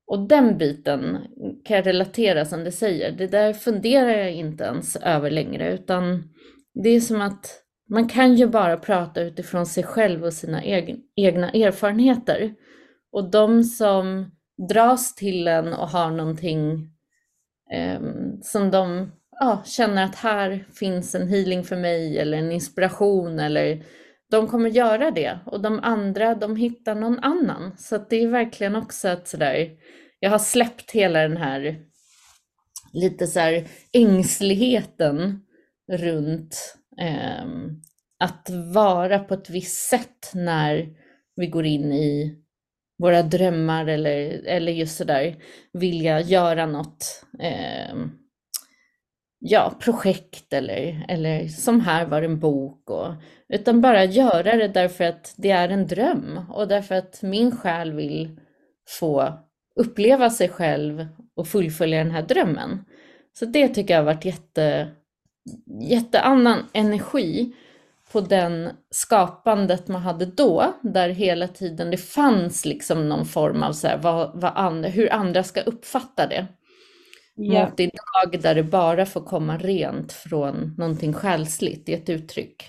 Och 0.08 0.28
den 0.28 0.58
biten 0.58 1.18
kan 1.66 1.78
jag 1.78 1.86
relatera 1.86 2.46
som 2.46 2.64
du 2.64 2.72
säger, 2.72 3.12
det 3.12 3.28
där 3.28 3.54
funderar 3.54 4.10
jag 4.10 4.32
inte 4.32 4.64
ens 4.64 4.96
över 4.96 5.32
längre, 5.32 5.74
utan 5.74 6.24
det 6.84 6.90
är 6.90 7.00
som 7.00 7.22
att 7.22 7.62
man 7.90 8.10
kan 8.10 8.36
ju 8.36 8.48
bara 8.48 8.78
prata 8.78 9.22
utifrån 9.22 9.66
sig 9.66 9.84
själv 9.84 10.24
och 10.24 10.34
sina 10.34 10.64
egna 11.16 11.52
erfarenheter. 11.52 12.54
Och 13.12 13.32
de 13.32 13.64
som 13.64 14.32
dras 14.70 15.16
till 15.16 15.48
en 15.48 15.74
och 15.74 15.90
har 15.90 16.12
någonting 16.12 16.90
Ehm, 17.76 18.42
som 18.42 18.72
de 18.72 19.12
ja, 19.40 19.64
känner 19.66 20.04
att 20.04 20.16
här 20.16 20.66
finns 20.74 21.16
en 21.16 21.28
healing 21.28 21.64
för 21.64 21.76
mig 21.76 22.20
eller 22.20 22.38
en 22.38 22.52
inspiration 22.52 23.40
eller 23.40 23.86
de 24.32 24.48
kommer 24.48 24.70
göra 24.70 25.12
det 25.12 25.40
och 25.46 25.62
de 25.62 25.80
andra 25.80 26.36
de 26.36 26.56
hittar 26.56 26.96
någon 26.96 27.20
annan. 27.20 27.76
Så 27.78 27.98
det 28.10 28.24
är 28.24 28.28
verkligen 28.28 28.76
också 28.76 29.08
att 29.08 29.28
sådär, 29.28 29.70
jag 30.20 30.30
har 30.30 30.40
släppt 30.40 30.92
hela 30.92 31.22
den 31.22 31.38
här 31.38 31.80
lite 32.94 33.28
så 33.28 33.40
här 33.40 33.68
ängsligheten 33.94 35.42
runt 35.92 36.76
eh, 37.02 37.46
att 38.20 38.50
vara 38.74 39.20
på 39.20 39.34
ett 39.34 39.50
visst 39.50 39.90
sätt 39.90 40.32
när 40.34 40.88
vi 41.36 41.48
går 41.48 41.66
in 41.66 41.94
i 41.94 42.40
våra 42.98 43.24
drömmar 43.24 43.88
eller, 43.88 44.46
eller 44.46 44.72
just 44.72 44.98
sådär 44.98 45.36
vilja 45.74 46.22
göra 46.22 46.66
något 46.66 47.26
eh, 47.40 47.96
ja, 49.40 49.74
projekt 49.80 50.54
eller, 50.54 51.06
eller 51.08 51.48
som 51.48 51.82
här 51.82 52.06
var 52.06 52.22
en 52.22 52.40
bok. 52.40 52.90
Och, 52.90 53.14
utan 53.50 53.82
bara 53.82 54.06
göra 54.06 54.56
det 54.56 54.68
därför 54.68 55.04
att 55.04 55.34
det 55.38 55.52
är 55.52 55.70
en 55.70 55.88
dröm 55.88 56.40
och 56.50 56.68
därför 56.68 56.96
att 56.96 57.22
min 57.22 57.58
själ 57.58 57.94
vill 57.94 58.40
få 59.00 59.34
uppleva 59.76 60.30
sig 60.30 60.50
själv 60.50 61.08
och 61.36 61.48
fullfölja 61.48 61.98
den 61.98 62.12
här 62.12 62.22
drömmen. 62.22 62.86
Så 63.34 63.46
det 63.46 63.68
tycker 63.68 63.94
jag 63.94 64.02
har 64.02 64.06
varit 64.06 64.26
jätte, 64.26 64.88
jätteannan 65.82 66.60
energi 66.74 67.54
på 68.16 68.22
den 68.22 68.70
skapandet 68.92 69.88
man 69.88 70.02
hade 70.02 70.26
då, 70.26 70.74
där 70.82 71.10
hela 71.10 71.48
tiden 71.48 71.92
det 71.92 71.98
fanns 71.98 72.66
liksom 72.66 73.10
någon 73.10 73.26
form 73.26 73.64
av 73.64 73.74
så 73.74 73.88
här, 73.88 73.98
vad, 73.98 74.42
vad 74.42 74.52
and, 74.56 74.86
hur 74.86 75.14
andra 75.14 75.44
ska 75.44 75.62
uppfatta 75.62 76.28
det. 76.28 76.48
Yeah. 77.40 77.70
Mot 77.70 77.80
idag 77.80 78.42
där 78.42 78.56
det 78.56 78.64
bara 78.64 79.06
får 79.06 79.22
komma 79.22 79.58
rent 79.58 80.14
från 80.14 80.76
någonting 80.78 81.14
själsligt 81.14 81.90
i 81.90 81.94
ett 81.94 82.10
uttryck. 82.10 82.64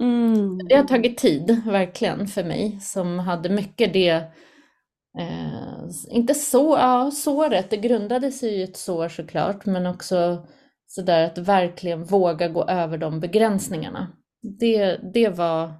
Mm. 0.00 0.58
Det 0.68 0.74
har 0.74 0.84
tagit 0.84 1.18
tid, 1.18 1.62
verkligen, 1.66 2.26
för 2.26 2.44
mig 2.44 2.78
som 2.80 3.18
hade 3.18 3.48
mycket 3.48 3.92
det, 3.92 4.10
eh, 5.18 5.88
inte 6.08 6.34
så, 6.34 6.76
ja, 6.80 7.10
såret, 7.10 7.70
det 7.70 7.76
grundade 7.76 8.32
sig 8.32 8.48
i 8.48 8.62
ett 8.62 8.76
sår 8.76 9.08
såklart, 9.08 9.66
men 9.66 9.86
också 9.86 10.46
sådär 10.86 11.24
att 11.24 11.38
verkligen 11.38 12.04
våga 12.04 12.48
gå 12.48 12.64
över 12.64 12.98
de 12.98 13.20
begränsningarna 13.20 14.12
det, 14.46 15.00
det 15.14 15.28
var 15.28 15.72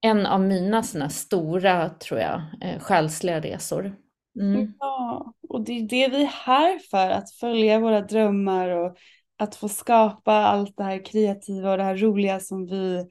en 0.00 0.26
av 0.26 0.40
mina 0.40 0.82
såna 0.82 1.08
stora, 1.08 1.88
tror 1.88 2.20
jag, 2.20 2.42
eh, 2.60 2.78
själsliga 2.80 3.40
resor. 3.40 3.96
Mm. 4.40 4.72
Ja, 4.78 5.34
och 5.48 5.64
det 5.64 5.72
är 5.72 5.82
det 5.82 6.08
vi 6.08 6.22
är 6.22 6.46
här 6.46 6.78
för, 6.78 7.10
att 7.10 7.32
följa 7.32 7.78
våra 7.78 8.00
drömmar 8.00 8.68
och 8.68 8.96
att 9.38 9.54
få 9.54 9.68
skapa 9.68 10.32
allt 10.32 10.76
det 10.76 10.84
här 10.84 11.04
kreativa 11.04 11.70
och 11.70 11.76
det 11.76 11.84
här 11.84 11.96
roliga 11.96 12.40
som 12.40 12.66
vi 12.66 13.06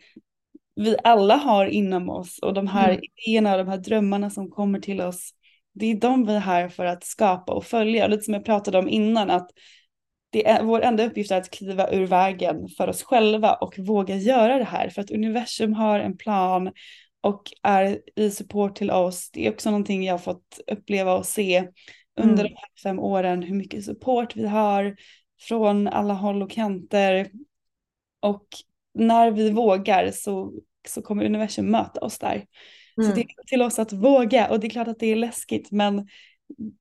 vi 0.75 0.95
alla 1.03 1.35
har 1.35 1.65
inom 1.65 2.09
oss 2.09 2.39
och 2.39 2.53
de 2.53 2.67
här 2.67 2.89
Mm. 2.89 3.01
idéerna 3.03 3.51
och 3.51 3.57
de 3.57 3.67
här 3.67 3.77
drömmarna 3.77 4.29
som 4.29 4.49
kommer 4.49 4.79
till 4.79 5.01
oss. 5.01 5.31
Det 5.73 5.85
är 5.85 5.95
de 5.95 6.25
vi 6.25 6.33
är 6.33 6.39
här 6.39 6.69
för 6.69 6.85
att 6.85 7.03
skapa 7.03 7.53
och 7.53 7.65
följa. 7.65 8.07
Lite 8.07 8.23
som 8.23 8.33
jag 8.33 8.45
pratade 8.45 8.77
om 8.79 8.89
innan 8.89 9.29
att 9.29 9.49
det 10.31 10.47
är, 10.47 10.63
vår 10.63 10.81
enda 10.81 11.05
uppgift 11.05 11.31
är 11.31 11.37
att 11.37 11.49
kliva 11.49 11.91
ur 11.91 12.05
vägen 12.07 12.67
för 12.77 12.87
oss 12.87 13.03
själva 13.03 13.53
och 13.53 13.79
våga 13.79 14.15
göra 14.15 14.57
det 14.57 14.63
här 14.63 14.89
för 14.89 15.01
att 15.01 15.11
universum 15.11 15.73
har 15.73 15.99
en 15.99 16.17
plan 16.17 16.71
och 17.21 17.43
är 17.63 17.99
i 18.15 18.31
support 18.31 18.75
till 18.75 18.91
oss. 18.91 19.29
Det 19.31 19.47
är 19.47 19.51
också 19.51 19.69
någonting 19.71 20.03
jag 20.03 20.13
har 20.13 20.19
fått 20.19 20.59
uppleva 20.71 21.13
och 21.13 21.25
se 21.25 21.67
under 22.19 22.33
Mm. 22.43 22.45
de 22.45 22.49
här 22.55 22.69
fem 22.83 22.99
åren 22.99 23.43
hur 23.43 23.55
mycket 23.55 23.85
support 23.85 24.35
vi 24.35 24.47
har 24.47 24.95
från 25.41 25.87
alla 25.87 26.13
håll 26.13 26.41
och 26.43 26.51
kanter. 26.51 27.29
Och 28.19 28.45
när 28.93 29.31
vi 29.31 29.51
vågar 29.51 30.11
så, 30.11 30.53
så 30.87 31.01
kommer 31.01 31.25
universum 31.25 31.71
möta 31.71 31.99
oss 31.99 32.19
där. 32.19 32.45
Så 32.95 33.01
Mm. 33.01 33.15
det 33.15 33.21
är 33.21 33.45
till 33.47 33.61
oss 33.61 33.79
att 33.79 33.93
våga 33.93 34.49
och 34.49 34.59
det 34.59 34.67
är 34.67 34.69
klart 34.69 34.87
att 34.87 34.99
det 34.99 35.07
är 35.07 35.15
läskigt 35.15 35.71
men 35.71 36.07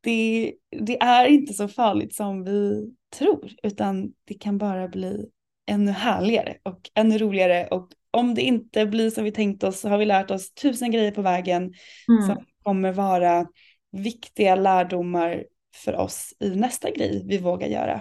det, 0.01 0.53
det 0.81 1.01
är 1.03 1.27
inte 1.27 1.53
så 1.53 1.69
farligt 1.69 2.15
som 2.15 2.45
vi 2.45 2.91
tror 3.19 3.53
utan 3.63 4.13
det 4.25 4.35
kan 4.35 4.59
bara 4.59 4.89
bli 4.89 5.27
ännu 5.67 5.91
härligare 5.91 6.57
och 6.63 6.91
ännu 6.95 7.19
roligare 7.19 7.67
och 7.67 7.89
om 8.11 8.35
det 8.35 8.43
inte 8.43 8.87
blir 8.87 9.11
som 9.11 9.25
vi 9.25 9.33
tänkt 9.33 9.65
oss 9.65 9.81
så 9.81 9.89
har 9.89 9.99
vi 9.99 10.05
lärt 10.05 10.31
oss 10.31 10.55
tusen 10.55 10.91
grejer 10.91 11.11
på 11.11 11.23
vägen 11.23 11.63
Mm. 12.09 12.27
som 12.27 12.45
kommer 12.63 12.93
vara 12.93 13.47
viktiga 13.93 14.55
lärdomar 14.55 15.45
för 15.75 15.97
oss 15.97 16.35
i 16.41 16.51
nästa 16.51 16.91
grej 16.91 17.25
vi 17.29 17.39
vågar 17.39 17.69
göra. 17.69 18.01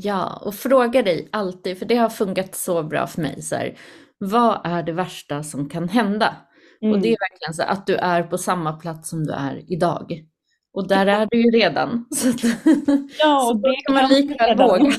Ja, 0.00 0.42
och 0.44 0.54
fråga 0.54 1.02
dig 1.02 1.28
alltid, 1.32 1.78
för 1.78 1.86
det 1.86 1.96
har 1.96 2.08
funkat 2.08 2.54
så 2.54 2.82
bra 2.82 3.06
för 3.06 3.22
mig, 3.22 3.42
så 3.42 3.56
här, 3.56 3.78
vad 4.18 4.60
är 4.64 4.82
det 4.82 4.92
värsta 4.92 5.42
som 5.42 5.68
kan 5.68 5.88
hända? 5.88 6.36
Och 6.80 7.00
det 7.00 7.08
är 7.08 7.16
verkligen 7.30 7.54
så 7.54 7.62
att 7.62 7.86
du 7.86 7.96
är 7.96 8.22
på 8.22 8.38
samma 8.38 8.72
plats 8.72 9.08
som 9.08 9.26
du 9.26 9.32
är 9.32 9.72
idag. 9.72 10.24
Och 10.74 10.88
där 10.88 11.06
är 11.06 11.28
du 11.30 11.36
ju 11.42 11.50
redan. 11.50 12.06
Så, 12.14 12.28
Ja, 13.18 13.50
och 13.50 13.60
det 13.60 13.74
kan 13.86 13.94
man 13.94 14.10
likväl 14.10 14.56
våga. 14.58 14.92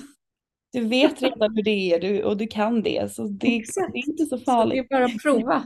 Du 0.73 0.81
vet 0.87 1.21
redan 1.21 1.55
hur 1.55 1.63
det 1.63 1.93
är 1.93 1.99
du, 1.99 2.23
och 2.23 2.37
du 2.37 2.47
kan 2.47 2.81
det 2.83 3.11
så 3.13 3.27
det, 3.27 3.55
Exakt. 3.57 3.93
det 3.93 3.99
är 3.99 4.09
inte 4.09 4.25
så 4.25 4.29
Så 4.29 4.35
det 4.37 4.45
farligt. 4.45 4.85
är 4.91 4.95
bara 4.95 5.05
att 5.05 5.21
prova. 5.23 5.63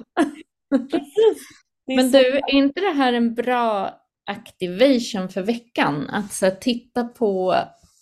Precis. 0.92 1.48
Men 1.88 2.12
du, 2.12 2.18
är 2.38 2.54
inte 2.54 2.82
det 2.82 2.92
här 2.92 3.14
en 3.14 3.34
bra 3.36 3.92
activation 4.26 5.30
för 5.30 5.42
veckan? 5.42 6.10
Att 6.10 6.34
så 6.34 6.46
här, 6.46 6.56
titta 6.56 7.04
på 7.04 7.56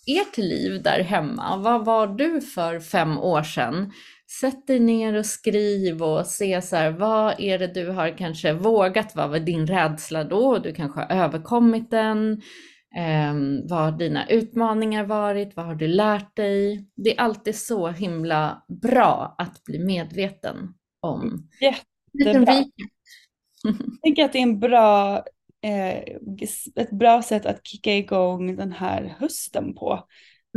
ert 0.06 0.36
liv 0.38 0.82
där 0.82 1.00
hemma. 1.02 1.56
Vad 1.56 1.84
var 1.84 2.06
du 2.06 2.40
för 2.40 2.80
fem 2.80 3.18
år 3.18 3.42
sedan? 3.42 3.92
Sätt 4.30 4.66
dig 4.66 4.80
ner 4.80 5.14
och 5.14 5.26
skriv 5.26 6.02
och 6.02 6.26
se 6.26 6.62
så 6.62 6.76
här, 6.76 6.90
vad 6.90 7.40
är 7.40 7.58
det 7.58 7.66
du 7.66 7.90
har 7.90 8.18
kanske 8.18 8.52
vågat? 8.52 9.16
Vad 9.16 9.30
var 9.30 9.38
din 9.38 9.66
rädsla 9.66 10.24
då? 10.24 10.58
Du 10.58 10.74
kanske 10.74 11.00
har 11.00 11.24
överkommit 11.24 11.90
den. 11.90 12.42
Ehm, 12.96 13.66
vad 13.66 13.78
har 13.78 13.92
dina 13.92 14.28
utmaningar 14.28 15.04
varit? 15.04 15.56
Vad 15.56 15.66
har 15.66 15.74
du 15.74 15.86
lärt 15.86 16.36
dig? 16.36 16.88
Det 16.96 17.16
är 17.16 17.20
alltid 17.20 17.56
så 17.56 17.88
himla 17.88 18.64
bra 18.82 19.34
att 19.38 19.64
bli 19.64 19.78
medveten 19.78 20.74
om. 21.00 21.48
Jättebra. 21.60 22.52
Jag 23.62 24.02
tänker 24.02 24.24
att 24.24 24.32
det 24.32 24.38
är 24.38 24.42
en 24.42 24.60
bra, 24.60 25.16
eh, 25.62 25.98
ett 26.76 26.90
bra 26.90 27.22
sätt 27.22 27.46
att 27.46 27.66
kicka 27.66 27.96
igång 27.96 28.56
den 28.56 28.72
här 28.72 29.16
hösten 29.18 29.74
på. 29.74 30.06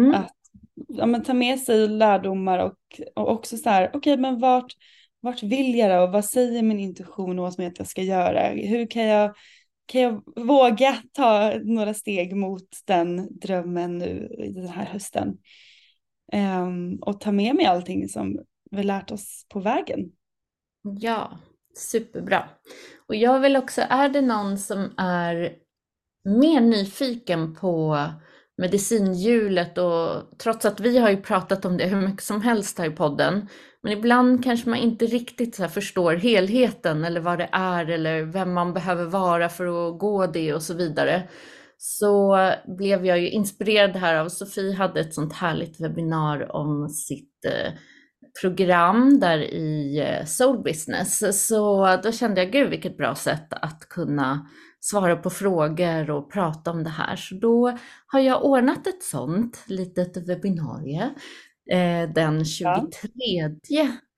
Mm. 0.02 0.14
Att 0.14 0.41
ja, 0.88 1.06
men, 1.06 1.24
ta 1.24 1.34
med 1.34 1.60
sig 1.60 1.88
lärdomar 1.88 2.60
och, 2.60 3.02
och 3.16 3.32
också 3.32 3.58
så 3.58 3.70
här, 3.70 3.92
okej 3.94 4.18
men 4.18 4.40
vart, 4.40 4.74
vart 5.20 5.44
vill 5.44 5.76
jag 5.76 5.92
då? 5.92 6.04
Och 6.04 6.12
vad 6.12 6.26
säger 6.26 6.64
min 6.64 6.80
intuition 6.80 7.40
och 7.40 7.44
vad 7.44 7.54
som 7.54 7.64
är 7.64 7.68
att 7.68 7.80
jag 7.80 7.88
ska 7.88 8.02
göra? 8.02 8.48
Hur 8.48 8.88
kan 8.88 9.04
jag, 9.04 9.36
kan 9.86 10.02
jag 10.02 10.24
våga 10.36 10.98
ta 11.12 11.54
några 11.64 11.94
steg 11.94 12.36
mot 12.36 12.68
den 12.86 13.40
drömmen 13.40 13.98
nu 13.98 14.36
i 14.40 14.52
den 14.52 14.68
här 14.68 14.86
hösten? 14.86 15.38
Um, 16.34 16.96
och 17.02 17.22
ta 17.22 17.32
med 17.32 17.56
mig 17.56 17.66
allting 17.66 18.10
som 18.10 18.40
vi 18.72 18.84
lärt 18.84 19.12
oss 19.12 19.46
på 19.50 19.60
vägen. 19.60 20.00
Ja, 21.00 21.40
superbra. 21.76 22.50
Och 23.08 23.16
jag 23.16 23.40
vill 23.40 23.58
också, 23.58 23.82
är 23.90 24.10
det 24.10 24.22
någon 24.22 24.58
som 24.58 24.94
är 24.98 25.56
mer 26.24 26.62
nyfiken 26.62 27.56
på 27.56 28.08
medicinhjulet 28.62 29.78
och 29.78 30.38
trots 30.38 30.66
att 30.66 30.80
vi 30.80 30.98
har 30.98 31.10
ju 31.10 31.18
pratat 31.18 31.66
om 31.66 31.78
det 31.78 31.86
hur 31.86 32.02
mycket 32.02 32.24
som 32.24 32.42
helst 32.42 32.80
här 32.80 32.86
i 32.86 32.96
podden, 32.96 33.48
men 33.84 33.94
ibland 33.94 34.44
kanske 34.44 34.70
man 34.70 34.80
inte 34.80 35.06
riktigt 35.06 35.56
så 35.56 35.62
här 35.62 35.70
förstår 35.70 36.14
helheten 36.14 37.06
eller 37.06 37.22
vad 37.22 37.40
det 37.40 37.50
är 37.52 37.90
eller 37.90 38.24
vem 38.24 38.54
man 38.54 38.74
behöver 38.74 39.06
vara 39.06 39.50
för 39.50 39.66
att 39.66 40.00
gå 40.00 40.28
det 40.28 40.54
och 40.54 40.62
så 40.62 40.74
vidare. 40.74 41.30
Så 41.78 42.38
blev 42.78 43.06
jag 43.06 43.20
ju 43.20 43.30
inspirerad 43.30 43.96
här 43.96 44.16
av 44.16 44.30
Sofie 44.30 44.74
hade 44.74 45.00
ett 45.00 45.14
sånt 45.14 45.34
härligt 45.34 45.82
webbinar 45.82 46.56
om 46.56 46.90
sitt 46.90 47.46
eh, 47.46 47.74
program 48.42 49.20
där 49.20 49.38
i 49.38 50.00
eh, 50.00 50.26
Soul 50.26 50.64
Business. 50.64 51.46
Så 51.48 51.98
då 52.04 52.12
kände 52.12 52.44
jag, 52.44 52.52
gud 52.52 52.70
vilket 52.70 52.98
bra 52.98 53.16
sätt 53.16 53.48
att 53.50 53.90
kunna 53.90 54.48
svara 54.82 55.16
på 55.16 55.30
frågor 55.30 56.10
och 56.10 56.32
prata 56.32 56.72
om 56.72 56.84
det 56.84 56.90
här. 56.90 57.16
Så 57.16 57.36
då 57.36 57.78
har 58.08 58.20
jag 58.20 58.46
ordnat 58.46 58.88
ett 58.88 59.04
sånt 59.04 59.64
litet 59.68 60.18
webbinarie 60.18 61.10
eh, 61.72 62.10
den 62.14 62.46
23 62.46 62.82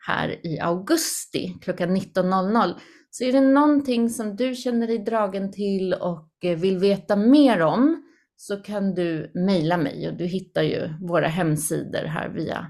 här 0.08 0.48
i 0.48 0.60
augusti 0.60 1.58
klockan 1.62 1.98
19.00. 1.98 2.74
Så 3.10 3.24
är 3.24 3.32
det 3.32 3.42
någonting 3.42 4.10
som 4.10 4.36
du 4.36 4.56
känner 4.56 4.88
dig 4.88 4.98
dragen 4.98 5.52
till 5.52 5.94
och 5.94 6.30
eh, 6.44 6.58
vill 6.58 6.78
veta 6.78 7.16
mer 7.16 7.62
om 7.62 8.04
så 8.36 8.58
kan 8.58 8.94
du 8.94 9.32
mejla 9.34 9.78
mig 9.78 10.08
och 10.08 10.18
du 10.18 10.26
hittar 10.26 10.62
ju 10.62 10.90
våra 11.02 11.28
hemsidor 11.28 12.06
här 12.06 12.30
via 12.30 12.68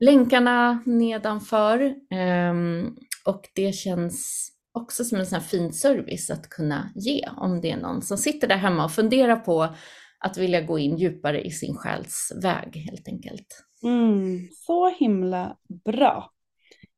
länkarna 0.00 0.82
nedanför. 0.86 1.94
Ehm, 2.10 2.96
och 3.26 3.42
det 3.54 3.72
känns 3.72 4.50
också 4.74 5.04
som 5.04 5.18
en 5.18 5.26
sån 5.26 5.40
fin 5.40 5.72
service 5.72 6.30
att 6.30 6.48
kunna 6.48 6.92
ge 6.94 7.28
om 7.36 7.60
det 7.60 7.70
är 7.70 7.76
någon 7.76 8.02
som 8.02 8.18
sitter 8.18 8.48
där 8.48 8.56
hemma 8.56 8.84
och 8.84 8.92
funderar 8.92 9.36
på 9.36 9.74
att 10.18 10.36
vilja 10.38 10.60
gå 10.60 10.78
in 10.78 10.96
djupare 10.96 11.42
i 11.42 11.50
sin 11.50 11.76
själs 11.76 12.32
väg 12.42 12.76
helt 12.90 13.08
enkelt. 13.08 13.64
Mm, 13.82 14.48
så 14.66 14.90
himla 14.90 15.56
bra. 15.84 16.30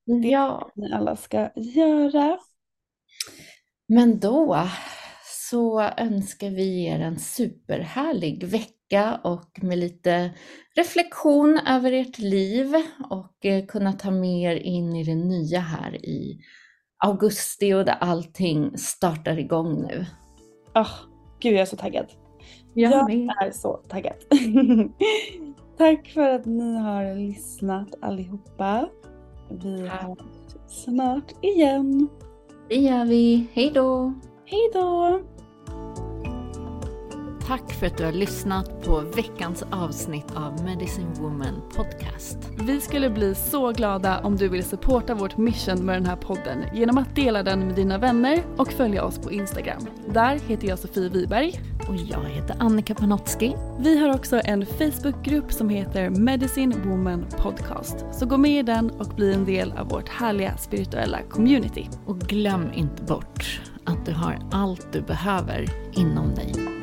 Ja, 0.05 0.73
Ni 0.75 0.93
alla 0.93 1.17
ska 1.17 1.51
göra. 1.57 2.39
men 3.89 4.21
då 4.21 4.69
så 5.25 5.81
önskar 5.81 6.51
vi 6.51 6.85
er 6.87 7.01
en 7.01 7.19
superhärlig 7.19 8.45
vecka 8.45 9.21
och 9.25 9.59
med 9.63 9.79
lite 9.79 10.31
reflektion 10.77 11.61
över 11.67 11.93
ert 11.93 12.19
liv 12.19 12.75
och 13.11 13.47
eh, 13.47 13.67
kunna 13.67 13.93
ta 13.93 14.11
med 14.11 14.43
er 14.43 14.57
in 14.57 14.97
i 14.97 15.05
det 15.05 15.15
nya 15.15 15.61
här 15.61 16.07
i 16.07 16.41
augusti 16.99 17.75
och 17.75 17.85
där 17.85 17.97
allting 18.01 18.79
startar 18.79 19.39
igång 19.39 19.83
nu. 19.83 20.07
Oh, 20.75 20.91
gud, 21.41 21.53
jag 21.53 21.61
är 21.61 21.67
så 21.67 21.77
taggad. 21.77 22.07
Jag 22.75 23.11
Jag 23.11 23.47
är 23.47 23.51
så 23.51 23.77
taggad. 23.89 24.17
Tack 25.79 26.09
för 26.09 26.29
att 26.31 26.47
ni 26.47 26.77
har 26.77 27.15
lyssnat 27.15 27.89
allihopa. 28.01 28.89
Vi 29.51 29.89
hörs 29.89 30.19
snart 30.69 31.45
igen. 31.45 32.09
Det 32.69 32.77
gör 32.77 33.05
vi. 33.05 33.47
Hej 33.53 33.71
då! 33.75 34.15
Hej 34.45 34.71
då! 34.75 35.21
Tack 37.47 37.73
för 37.73 37.87
att 37.87 37.97
du 37.97 38.05
har 38.05 38.13
lyssnat 38.13 38.85
på 38.85 39.01
veckans 39.01 39.65
avsnitt 39.71 40.27
av 40.37 40.65
Medicine 40.65 41.15
Woman 41.15 41.63
Podcast. 41.77 42.39
Vi 42.61 42.81
skulle 42.81 43.11
bli 43.11 43.35
så 43.35 43.73
glada 43.73 44.21
om 44.21 44.37
du 44.37 44.49
vill 44.49 44.65
supporta 44.65 45.15
vårt 45.15 45.37
mission 45.37 45.85
med 45.85 45.97
den 45.97 46.07
här 46.07 46.17
podden 46.17 46.65
genom 46.75 46.99
att 46.99 47.17
dela 47.17 47.43
den 47.43 47.67
med 47.67 47.75
dina 47.75 47.99
vänner 47.99 48.43
och 48.57 48.73
följa 48.73 49.05
oss 49.05 49.19
på 49.19 49.33
Instagram. 49.33 49.87
Där 50.09 50.39
heter 50.39 50.69
jag 50.69 50.79
Sofie 50.79 51.09
Wiberg. 51.09 51.61
Och 51.89 51.97
jag 51.97 52.25
heter 52.25 52.57
Annika 52.59 52.95
Panotski. 52.95 53.57
Vi 53.79 53.99
har 53.99 54.15
också 54.15 54.41
en 54.45 54.67
Facebookgrupp 54.67 55.53
som 55.53 55.69
heter 55.69 56.11
Medicine 56.11 56.75
Woman 56.85 57.27
Podcast. 57.39 58.05
Så 58.13 58.27
gå 58.27 58.37
med 58.37 58.59
i 58.59 58.63
den 58.63 58.91
och 58.91 59.09
bli 59.17 59.35
en 59.35 59.45
del 59.45 59.73
av 59.73 59.89
vårt 59.89 60.09
härliga 60.09 60.57
spirituella 60.57 61.19
community. 61.31 61.89
Och 62.07 62.19
glöm 62.19 62.73
inte 62.75 63.03
bort 63.03 63.61
att 63.85 64.07
du 64.07 64.13
har 64.13 64.39
allt 64.53 64.93
du 64.93 65.01
behöver 65.01 65.67
inom 65.93 66.35
dig. 66.35 66.76